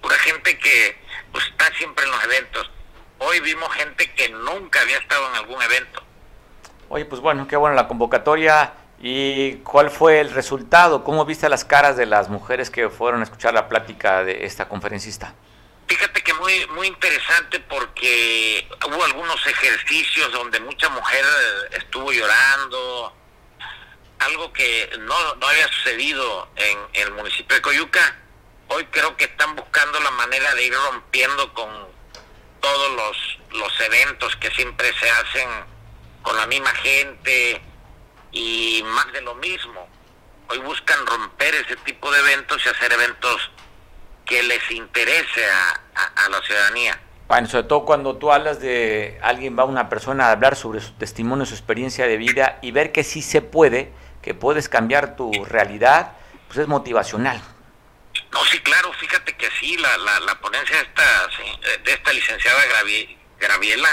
[0.00, 0.98] pura gente que
[1.32, 2.70] pues, está siempre en los eventos
[3.18, 6.02] hoy vimos gente que nunca había estado en algún evento.
[6.88, 8.74] Oye, pues bueno, qué bueno la convocatoria.
[8.98, 11.04] ¿Y cuál fue el resultado?
[11.04, 14.68] ¿Cómo viste las caras de las mujeres que fueron a escuchar la plática de esta
[14.68, 15.34] conferencista?
[15.88, 21.24] Fíjate que muy muy interesante porque hubo algunos ejercicios donde mucha mujer
[21.72, 23.14] estuvo llorando,
[24.18, 28.16] algo que no, no había sucedido en, el municipio de Coyuca.
[28.68, 31.86] Hoy creo que están buscando la manera de ir rompiendo con,
[32.66, 35.48] todos los, los eventos que siempre se hacen
[36.22, 37.62] con la misma gente
[38.32, 39.88] y más de lo mismo.
[40.48, 43.50] Hoy buscan romper ese tipo de eventos y hacer eventos
[44.26, 47.00] que les interese a, la ciudadanía.
[47.28, 50.92] Bueno, sobre todo cuando tú hablas de alguien, va una persona a hablar sobre su
[50.94, 55.32] testimonio, su experiencia de vida y ver que sí se puede, que puedes cambiar tu
[55.44, 56.12] realidad,
[56.48, 57.40] pues es motivacional.
[58.32, 61.28] No, sí, claro, fíjate que sí, la, la, la ponencia de esta,
[61.84, 62.62] de esta licenciada
[63.38, 63.88] Graviela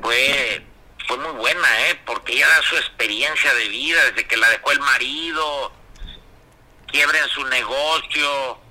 [0.00, 0.64] fue,
[1.06, 2.00] fue muy buena, ¿eh?
[2.06, 5.72] porque ella da su experiencia de vida, desde que la dejó el marido,
[6.86, 8.61] quiebra en su negocio,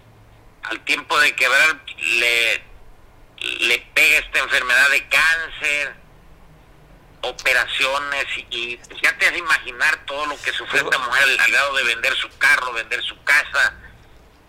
[0.64, 2.64] al tiempo de quebrar le,
[3.68, 5.95] le pega esta enfermedad de cáncer,
[7.22, 11.76] operaciones y, ya te has de imaginar todo lo que sufrió esta mujer al lado
[11.76, 13.76] de vender su carro, vender su casa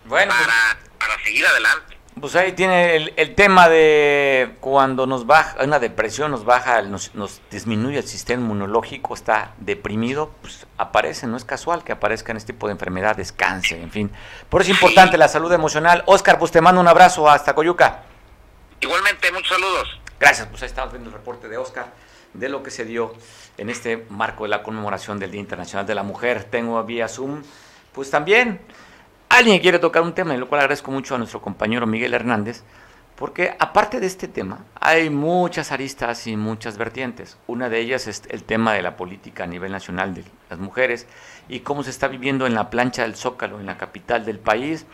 [0.05, 1.97] bueno, pues, para, seguir adelante.
[2.19, 7.41] Pues ahí tiene el, tema de cuando nos baja, una depresión nos baja, nos, nos,
[7.49, 12.67] disminuye el sistema inmunológico, está deprimido, pues aparece, no es casual que aparezcan este tipo
[12.67, 14.11] de enfermedades, cáncer, en fin.
[14.49, 16.03] Por eso es importante la salud emocional.
[16.05, 18.03] Oscar, pues te mando un abrazo hasta Coyuca.
[18.81, 19.99] Igualmente, muchos saludos.
[20.19, 21.87] Gracias, pues ahí estamos viendo el reporte de Oscar
[22.33, 23.13] de lo que se dio
[23.57, 26.45] en este marco de la conmemoración del Día Internacional de la Mujer.
[26.45, 27.43] Tengo vía Zoom,
[27.91, 28.59] pues también
[29.29, 32.63] alguien quiere tocar un tema, en lo cual agradezco mucho a nuestro compañero Miguel Hernández,
[33.23, 37.37] porque aparte de este tema, hay muchas aristas y muchas vertientes.
[37.47, 41.07] Una de ellas es el tema de la política a nivel nacional de las mujeres
[41.47, 44.85] y cómo se está viviendo en la plancha del Zócalo, en la capital del país.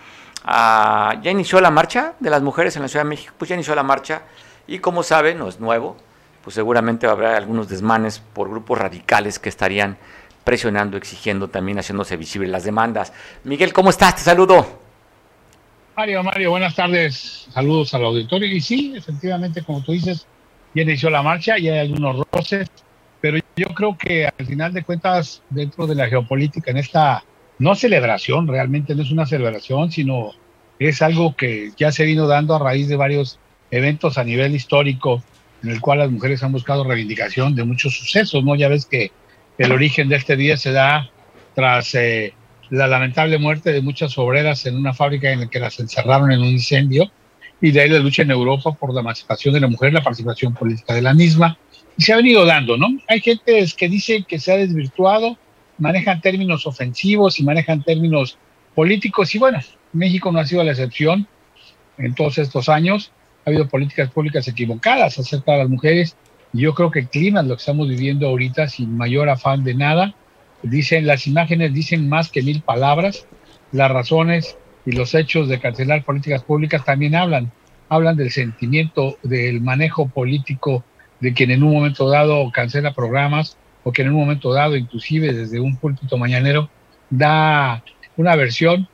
[0.45, 3.73] ya inició la marcha de las mujeres en la Ciudad de México, pues ya inició
[3.73, 4.21] la marcha
[4.67, 5.97] y como saben, no es nuevo,
[6.43, 9.97] pues seguramente habrá algunos desmanes por grupos radicales que estarían
[10.43, 13.11] presionando, exigiendo también, haciéndose visibles las demandas.
[13.43, 14.17] Miguel, ¿cómo estás?
[14.17, 14.78] Te saludo.
[15.99, 17.49] Mario, Mario, buenas tardes.
[17.53, 18.47] Saludos al auditorio.
[18.47, 20.27] Y sí, efectivamente, como tú dices,
[20.73, 22.69] ya inició la marcha y hay algunos roces,
[23.19, 27.25] pero yo creo que al final de cuentas, dentro de la geopolítica, en esta
[27.57, 30.31] no celebración, realmente no es una celebración, sino
[30.79, 33.37] es algo que ya se vino dando a raíz de varios
[33.69, 35.21] eventos a nivel histórico
[35.63, 38.55] en el cual las mujeres han buscado reivindicación de muchos sucesos, ¿no?
[38.55, 39.11] Ya ves que
[39.57, 41.09] el origen de este día se da
[41.55, 42.35] tras eh,
[42.69, 46.39] la lamentable muerte de muchas obreras en una fábrica en la que las encerraron en
[46.39, 47.11] un incendio
[47.61, 50.53] y de ahí la lucha en Europa por la emancipación de la mujer, la participación
[50.53, 51.57] política de la misma.
[51.97, 52.87] Y se ha venido dando, ¿no?
[53.07, 55.37] Hay gente que dice que se ha desvirtuado,
[55.77, 58.37] manejan términos ofensivos y manejan términos
[58.75, 59.33] políticos.
[59.35, 59.59] Y bueno,
[59.91, 61.27] México no ha sido la excepción
[61.97, 63.11] en todos estos años.
[63.45, 66.15] Ha habido políticas públicas equivocadas acerca de las mujeres.
[66.53, 69.63] Y yo creo que el clima es lo que estamos viviendo ahorita sin mayor afán
[69.63, 70.15] de nada.
[70.63, 73.25] Dicen, las imágenes dicen más que mil palabras.
[73.71, 77.51] Las razones y los hechos de cancelar políticas públicas también hablan.
[77.89, 80.83] Hablan del sentimiento, del manejo político
[81.19, 85.33] de quien en un momento dado cancela programas o que en un momento dado, inclusive
[85.33, 86.69] desde un púlpito mañanero,
[87.09, 87.83] da
[88.17, 88.87] una versión,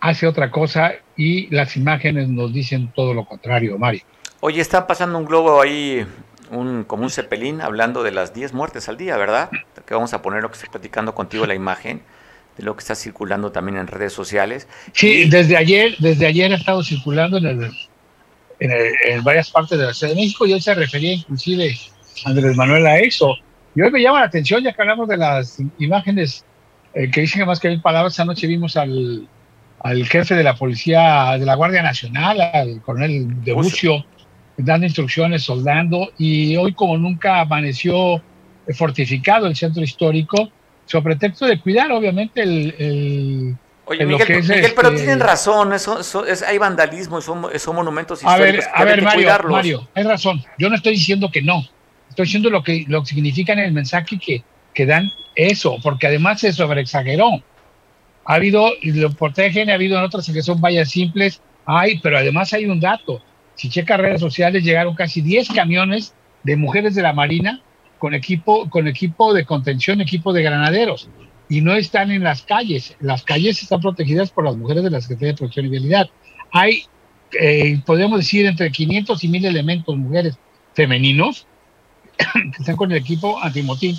[0.00, 4.02] hace otra cosa y las imágenes nos dicen todo lo contrario, Mario.
[4.40, 6.06] Oye, está pasando un globo ahí,
[6.50, 9.50] un, como un cepelín, hablando de las 10 muertes al día, ¿verdad?
[9.86, 12.02] Que vamos a poner lo que estoy platicando contigo, la imagen
[12.56, 14.66] de lo que está circulando también en redes sociales.
[14.92, 17.70] Sí, desde ayer, desde ayer ha estado circulando en,
[18.58, 21.76] en, varias partes de la Ciudad de México y él se refería inclusive
[22.24, 23.34] Andrés Manuel a eso.
[23.74, 26.44] Y hoy me llama la atención, ya que hablamos de las imágenes
[26.94, 29.28] eh, que dicen que más que mil palabras, anoche vimos al,
[29.80, 34.04] al jefe de la policía, de la Guardia Nacional, al coronel de Bucio,
[34.56, 38.22] dando instrucciones, soldando, y hoy como nunca amaneció
[38.74, 40.50] fortificado el centro histórico,
[40.84, 43.56] sobre pretexto de cuidar obviamente el...
[43.88, 44.26] Oye, Miguel,
[44.74, 48.66] pero este tienen razón, eso, es, hay vandalismo, son, son monumentos históricos.
[48.74, 51.62] A ver, a ver Mario, Mario, hay razón, yo no estoy diciendo que no,
[52.16, 54.42] Estoy diciendo lo que, lo que significa en el mensaje que,
[54.72, 57.42] que dan eso, porque además se sobreexageró.
[58.24, 62.54] Ha habido, lo protegen, ha habido en otras que son vallas simples, hay, pero además
[62.54, 63.20] hay un dato.
[63.56, 67.60] Si checa redes sociales, llegaron casi 10 camiones de mujeres de la Marina
[67.98, 71.08] con equipo, con equipo de contención, equipo de granaderos,
[71.48, 72.94] y no están en las calles.
[73.00, 76.08] Las calles están protegidas por las mujeres de la Secretaría de Protección y Vialidad.
[76.52, 76.84] Hay,
[77.40, 80.38] eh, podemos decir, entre 500 y 1000 elementos mujeres
[80.74, 81.46] femeninos
[82.18, 83.96] que están con el equipo antimotín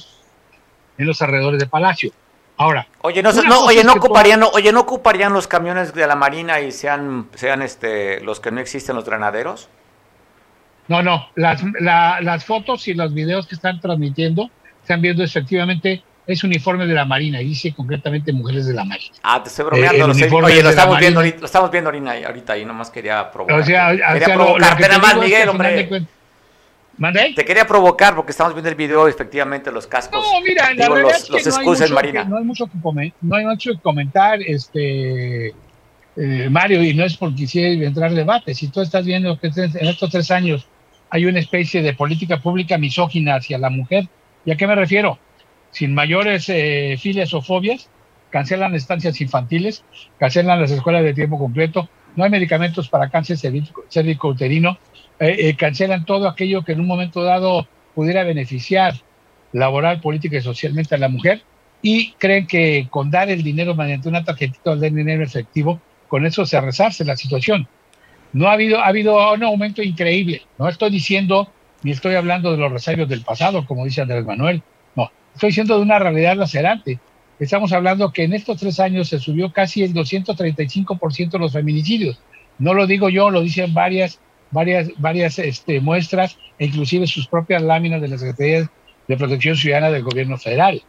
[0.97, 2.11] en los alrededores de Palacio.
[2.57, 6.59] Ahora, oye, no, no oye, no ocuparían, oye, no ocuparían los camiones de la Marina
[6.59, 9.69] y sean, sean este, los que no existen los granaderos.
[10.87, 14.49] No, no, las, las fotos y los videos que están transmitiendo
[14.81, 19.15] están viendo efectivamente es uniforme de la Marina y dice concretamente mujeres de la Marina.
[19.21, 20.11] Ah, te estoy bromeando.
[20.11, 23.59] Eh, oye, lo estamos, viendo, lo estamos viendo ahorita, ahorita y nomás quería provocar.
[23.59, 26.07] O sea, quería provocarte nada más, Miguel, hombre.
[27.35, 30.23] Te quería provocar porque estamos viendo el video, efectivamente, los cascos.
[30.23, 32.23] No, mira, la verdad los, es que no, hay mucho, Marina.
[32.23, 35.53] no hay mucho que no hay mucho que comentar, este
[36.19, 38.55] eh, Mario, y no es porque quisiera entrar en debate.
[38.55, 40.67] Si tú estás viendo que en estos tres años
[41.11, 44.07] hay una especie de política pública misógina hacia la mujer,
[44.43, 45.19] ¿y a qué me refiero?
[45.69, 47.89] Sin mayores eh, filias o fobias,
[48.31, 49.83] cancelan estancias infantiles,
[50.17, 54.79] cancelan las escuelas de tiempo completo, no hay medicamentos para cáncer cérvico uterino,
[55.19, 58.93] eh, eh, cancelan todo aquello que en un momento dado pudiera beneficiar
[59.51, 61.41] laboral, política y socialmente a la mujer
[61.81, 66.25] y creen que con dar el dinero mediante una tarjetita o el dinero efectivo, con
[66.25, 67.67] eso se resarce la situación.
[68.33, 70.41] No ha habido, ha habido un aumento increíble.
[70.57, 71.51] No estoy diciendo
[71.83, 74.61] ni estoy hablando de los resabios del pasado, como dice Andrés Manuel.
[74.95, 76.99] No, estoy diciendo de una realidad lacerante.
[77.39, 82.19] Estamos hablando que en estos tres años se subió casi el 235% los feminicidios.
[82.57, 84.19] No lo digo yo, lo dicen varias
[84.51, 88.69] varias, varias este, muestras e inclusive sus propias láminas de la Secretaría
[89.07, 90.81] de Protección Ciudadana del Gobierno Federal.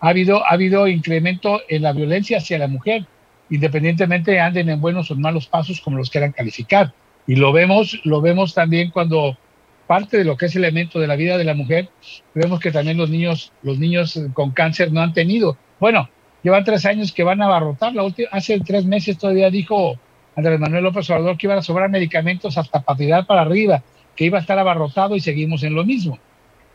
[0.00, 3.06] Ha habido, ha habido incremento en la violencia hacia la mujer,
[3.50, 6.92] independientemente anden en buenos o malos pasos como los quieran calificar.
[7.26, 9.36] Y lo vemos, lo vemos también cuando
[9.86, 11.88] parte de lo que es el elemento de la vida de la mujer,
[12.34, 15.56] vemos que también los niños, los niños con cáncer no han tenido.
[15.80, 16.08] Bueno,
[16.42, 17.94] llevan tres años que van a abarrotar.
[17.94, 19.98] La última, hace tres meses todavía dijo
[20.38, 23.82] Andrés Manuel López Obrador que iban a sobrar medicamentos hasta tirar para arriba,
[24.14, 26.16] que iba a estar abarrotado y seguimos en lo mismo.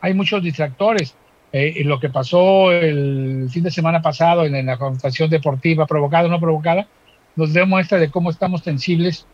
[0.01, 1.15] Hay muchos distractores.
[1.53, 6.29] Eh, lo que pasó el fin de semana pasado en, la confrontación deportiva, provocada o
[6.29, 6.87] no provocada,
[7.37, 9.25] nos demuestra de cómo estamos sensibles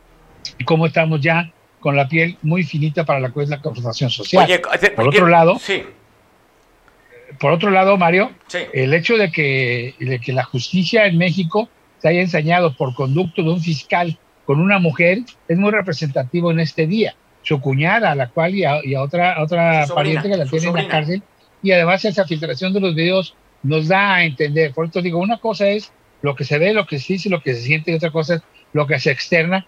[0.60, 4.48] y cómo estamos ya con la piel muy finita para la, la conversación social.
[4.96, 5.82] por otro lado, sí.
[7.40, 8.30] por otro lado, Mario,
[8.74, 11.68] el hecho de que, de que la justicia en México
[12.02, 16.60] se haya ensañado por conducto de un fiscal con una mujer es muy representativo en
[16.60, 17.16] este día.
[17.44, 20.88] Su cuñada, a la cual y a, otra, otra pariente que la tiene en la
[20.88, 21.22] cárcel,
[21.62, 24.74] y además esa filtración de los videos nos da a entender.
[24.74, 25.92] Por eso digo, una cosa es
[26.22, 28.36] lo que se ve, lo que se dice, lo que se siente, y otra cosa
[28.36, 28.42] es
[28.74, 29.66] lo que se externa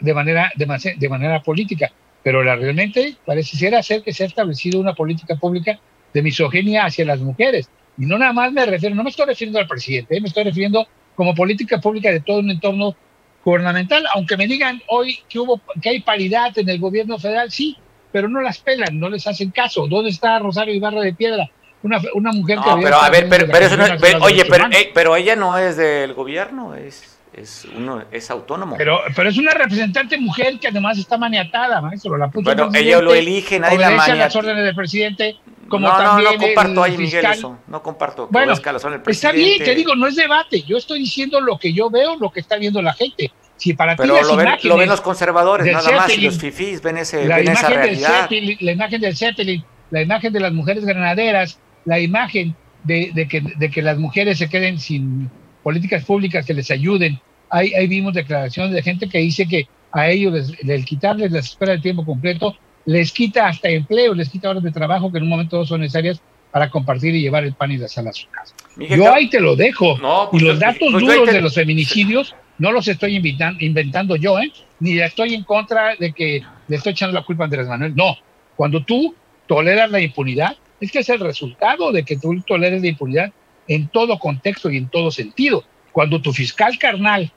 [0.00, 1.92] de manera, de, de manera política.
[2.22, 5.78] Pero la, realmente pareciera ser que se ha establecido una política pública
[6.14, 7.68] de misoginia hacia las mujeres.
[7.98, 10.86] Y no nada más me refiero, no me estoy refiriendo al presidente, me estoy refiriendo
[11.14, 12.96] como política pública de todo un entorno
[13.44, 17.76] gubernamental, aunque me digan hoy que hubo que hay paridad en el gobierno federal, sí,
[18.12, 19.86] pero no las pelan, no les hacen caso.
[19.88, 21.50] ¿Dónde está Rosario Ibarra de Piedra?
[21.82, 23.84] Una, una mujer no, pero a ver, pero, eso no,
[24.20, 28.76] oye, pero, eh, pero ella no es del gobierno, es es uno es autónomo.
[28.76, 32.16] Pero, pero es una representante mujer que además está maniatada, maestro.
[32.16, 34.14] La bueno, ella lo elige, nadie la maniata.
[34.14, 35.36] las órdenes del presidente.
[35.68, 37.58] Como no, no, no comparto ahí, Miguel, eso.
[37.66, 38.28] No comparto.
[38.30, 40.62] Bueno, está bien, te digo, no es debate.
[40.62, 43.32] Yo estoy diciendo lo que yo veo, lo que está viendo la gente.
[43.56, 46.82] Si para pero ti lo, ven, lo ven los conservadores, nada más, y los fifís
[46.82, 48.22] ven, ese, la ven esa realidad.
[48.22, 53.28] Zeppelin, la imagen del Zeppelin, la imagen de las mujeres granaderas, la imagen de, de,
[53.28, 55.30] que, de que las mujeres se queden sin
[55.62, 57.20] políticas públicas que les ayuden
[57.52, 61.80] ahí, vimos declaraciones de gente que dice que a ellos, el quitarles la espera de
[61.80, 65.64] tiempo completo, les quita hasta empleo, les quita horas de trabajo que en un momento
[65.64, 66.20] son necesarias
[66.50, 68.54] para compartir y llevar el pan y la sal a su casa.
[68.76, 69.96] yo ahí te lo dejo.
[69.96, 74.52] y pues los datos pues duros de los feminicidios no los estoy inventando yo, ¿eh?
[74.80, 77.96] ni estoy en contra de que le estoy echando la culpa a Andrés Manuel.
[77.96, 78.16] No,
[78.54, 79.14] cuando tú
[79.46, 83.32] toleras la impunidad, es que es el resultado de que tú toleres la impunidad
[83.68, 85.64] en todo contexto y en todo sentido.
[85.92, 87.32] Cuando tu fiscal carnal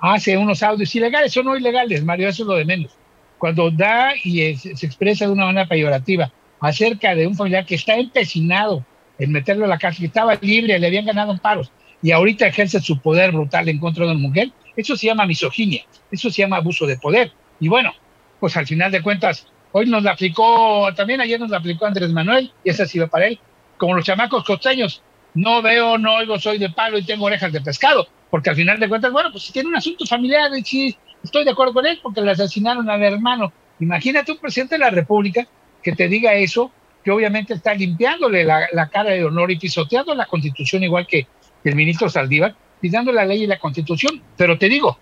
[0.00, 2.90] hace unos audios ilegales o no ilegales, Mario, eso es lo de menos.
[3.38, 7.94] Cuando da y se expresa de una manera peyorativa acerca de un familiar que está
[7.94, 8.84] empecinado
[9.18, 11.70] en meterlo a la cárcel, que estaba libre, le habían ganado paros
[12.02, 15.84] y ahorita ejerce su poder brutal en contra de una mujer, eso se llama misoginia,
[16.10, 17.32] eso se llama abuso de poder.
[17.58, 17.92] Y bueno,
[18.38, 22.12] pues al final de cuentas, hoy nos la aplicó, también ayer nos la aplicó Andrés
[22.12, 23.40] Manuel, y esa sí va para él,
[23.76, 25.02] como los chamacos costeños,
[25.34, 28.78] no veo, no oigo, soy de palo y tengo orejas de pescado porque al final
[28.78, 31.98] de cuentas, bueno, pues si tiene un asunto familiar, sí, estoy de acuerdo con él
[32.02, 33.52] porque le asesinaron al hermano.
[33.80, 35.46] Imagínate un presidente de la República
[35.82, 36.70] que te diga eso,
[37.04, 41.26] que obviamente está limpiándole la, cara de honor y pisoteando la constitución igual que,
[41.64, 44.22] el ministro Saldívar, pidiendo la ley y la constitución.
[44.36, 44.98] Pero te digo,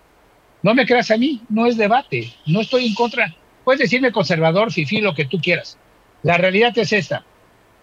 [0.63, 3.33] no me creas a mí, no es debate, no estoy en contra.
[3.63, 5.77] Puedes decirme conservador, fifi, lo que tú quieras.
[6.23, 7.23] La realidad es esta.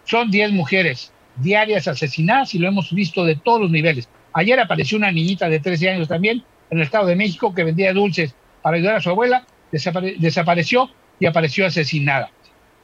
[0.05, 4.09] Son 10 mujeres diarias asesinadas y lo hemos visto de todos los niveles.
[4.33, 6.45] Ayer apareció una niñita de 13 años también
[6.75, 11.27] en el Estado de México que vendía dulces para ayudar a su abuela, desapareció y
[11.27, 12.31] apareció asesinada.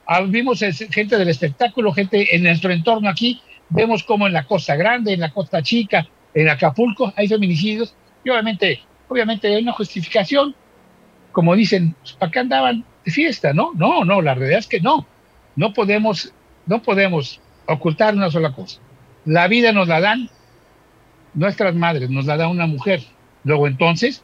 [0.07, 4.77] Ah, vimos gente del espectáculo, gente en nuestro entorno aquí, vemos como en la Costa
[4.77, 10.55] Grande, en la Costa Chica, en Acapulco hay feminicidios y obviamente, obviamente hay una justificación,
[11.33, 13.53] como dicen, pues, ¿para qué andaban de fiesta?
[13.53, 15.05] No, no, no, la realidad es que no,
[15.57, 16.33] no podemos,
[16.67, 18.81] no podemos ocultar una sola cosa.
[19.25, 20.31] La vida nos la dan
[21.35, 23.03] nuestras madres, nos la da una mujer.
[23.45, 24.23] Luego entonces,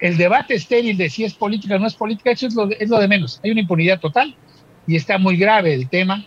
[0.00, 2.76] el debate estéril de si es política o no es política, eso es lo, de,
[2.80, 3.40] es lo de menos.
[3.42, 4.34] Hay una impunidad total
[4.86, 6.24] y está muy grave el tema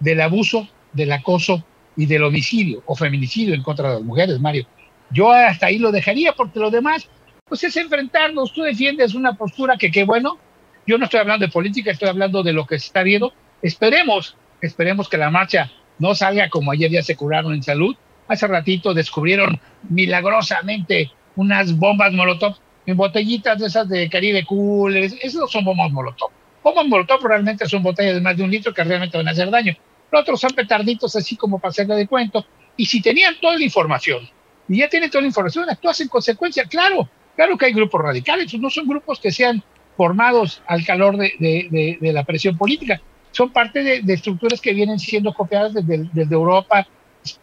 [0.00, 1.64] del abuso, del acoso
[1.96, 4.66] y del homicidio o feminicidio en contra de las mujeres, Mario.
[5.10, 7.08] Yo hasta ahí lo dejaría porque lo demás,
[7.44, 8.52] pues es enfrentarnos.
[8.52, 10.38] Tú defiendes una postura que, qué bueno,
[10.86, 13.32] yo no estoy hablando de política, estoy hablando de lo que se está viendo.
[13.62, 17.96] Esperemos, esperemos que la marcha no salga como ayer ya se curaron en salud,
[18.26, 22.56] Hace ratito descubrieron milagrosamente unas bombas Molotov
[22.86, 24.96] en botellitas de esas de Caribe Cool.
[24.96, 26.30] Esos no son bombas Molotov.
[26.62, 29.50] Bombas Molotov realmente son botellas de más de un litro que realmente van a hacer
[29.50, 29.76] daño.
[30.10, 32.44] Los otros son petarditos así como para hacerle de cuento.
[32.76, 34.28] Y si tenían toda la información,
[34.68, 36.64] y ya tienen toda la información, actúas en consecuencia.
[36.64, 38.52] Claro, claro que hay grupos radicales.
[38.54, 39.62] No son grupos que sean
[39.96, 43.00] formados al calor de, la presión política.
[43.32, 46.86] Son parte de, estructuras que vienen siendo copiadas desde, desde Europa,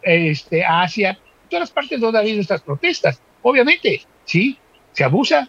[0.02, 1.18] este, Asia,
[1.48, 3.20] todas las partes donde ha habido estas protestas.
[3.42, 4.58] Obviamente, sí,
[4.92, 5.48] se abusa,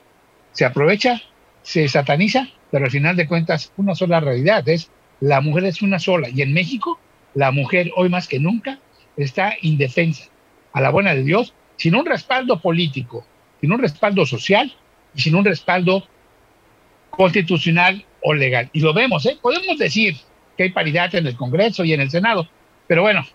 [0.51, 1.21] se aprovecha,
[1.61, 4.89] se sataniza, pero al final de cuentas, una sola realidad es
[5.19, 6.27] la mujer es una sola.
[6.29, 6.99] Y en México,
[7.33, 8.79] la mujer hoy más que nunca
[9.15, 10.25] está indefensa,
[10.73, 13.25] a la buena de Dios, sin un respaldo político,
[13.61, 14.73] sin un respaldo social
[15.15, 16.07] y sin un respaldo
[17.09, 18.69] constitucional o legal.
[18.73, 19.37] Y lo vemos, ¿eh?
[19.41, 20.17] Podemos decir
[20.57, 22.47] que hay paridad en el Congreso y en el Senado,
[22.87, 23.25] pero bueno,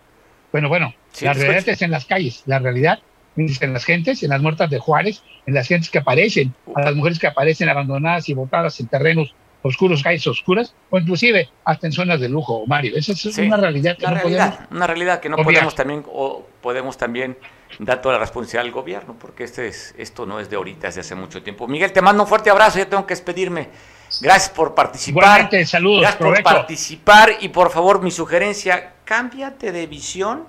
[0.53, 3.01] bueno, bueno, la realidad es en las calles, la realidad
[3.39, 6.95] en las gentes, en las muertas de Juárez, en las gentes que aparecen, a las
[6.95, 11.93] mujeres que aparecen abandonadas y botadas en terrenos oscuros, calles oscuras, o inclusive hasta en
[11.93, 12.97] zonas de lujo, Mario.
[12.97, 16.97] Esa es una realidad que no podemos una realidad que no podemos también, o podemos
[16.97, 17.37] también
[17.79, 20.95] dar toda la responsabilidad al gobierno, porque este es, esto no es de ahorita, es
[20.95, 21.67] de hace mucho tiempo.
[21.67, 23.69] Miguel, te mando un fuerte abrazo, ya tengo que despedirme.
[24.21, 25.51] Gracias por participar.
[25.67, 26.01] saludos.
[26.01, 30.47] Gracias por participar y por favor mi sugerencia, cámbiate de visión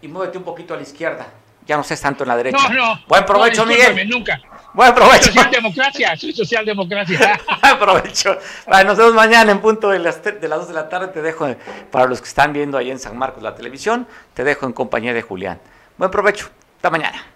[0.00, 1.26] y muévete un poquito a la izquierda.
[1.66, 2.68] Ya no estés tanto en la derecha.
[2.68, 3.00] No, no.
[3.06, 4.08] Buen provecho, Miguel.
[4.08, 4.40] Nunca.
[4.74, 5.26] Buen provecho.
[5.26, 7.40] Socialdemocracia, soy socialdemocracia.
[7.60, 8.38] Buen provecho.
[8.86, 11.08] nos vemos mañana en punto de las, de las 2 de la tarde.
[11.08, 11.54] Te dejo,
[11.90, 15.12] para los que están viendo ahí en San Marcos la televisión, te dejo en compañía
[15.12, 15.60] de Julián.
[15.98, 16.48] Buen provecho.
[16.76, 17.31] Hasta mañana.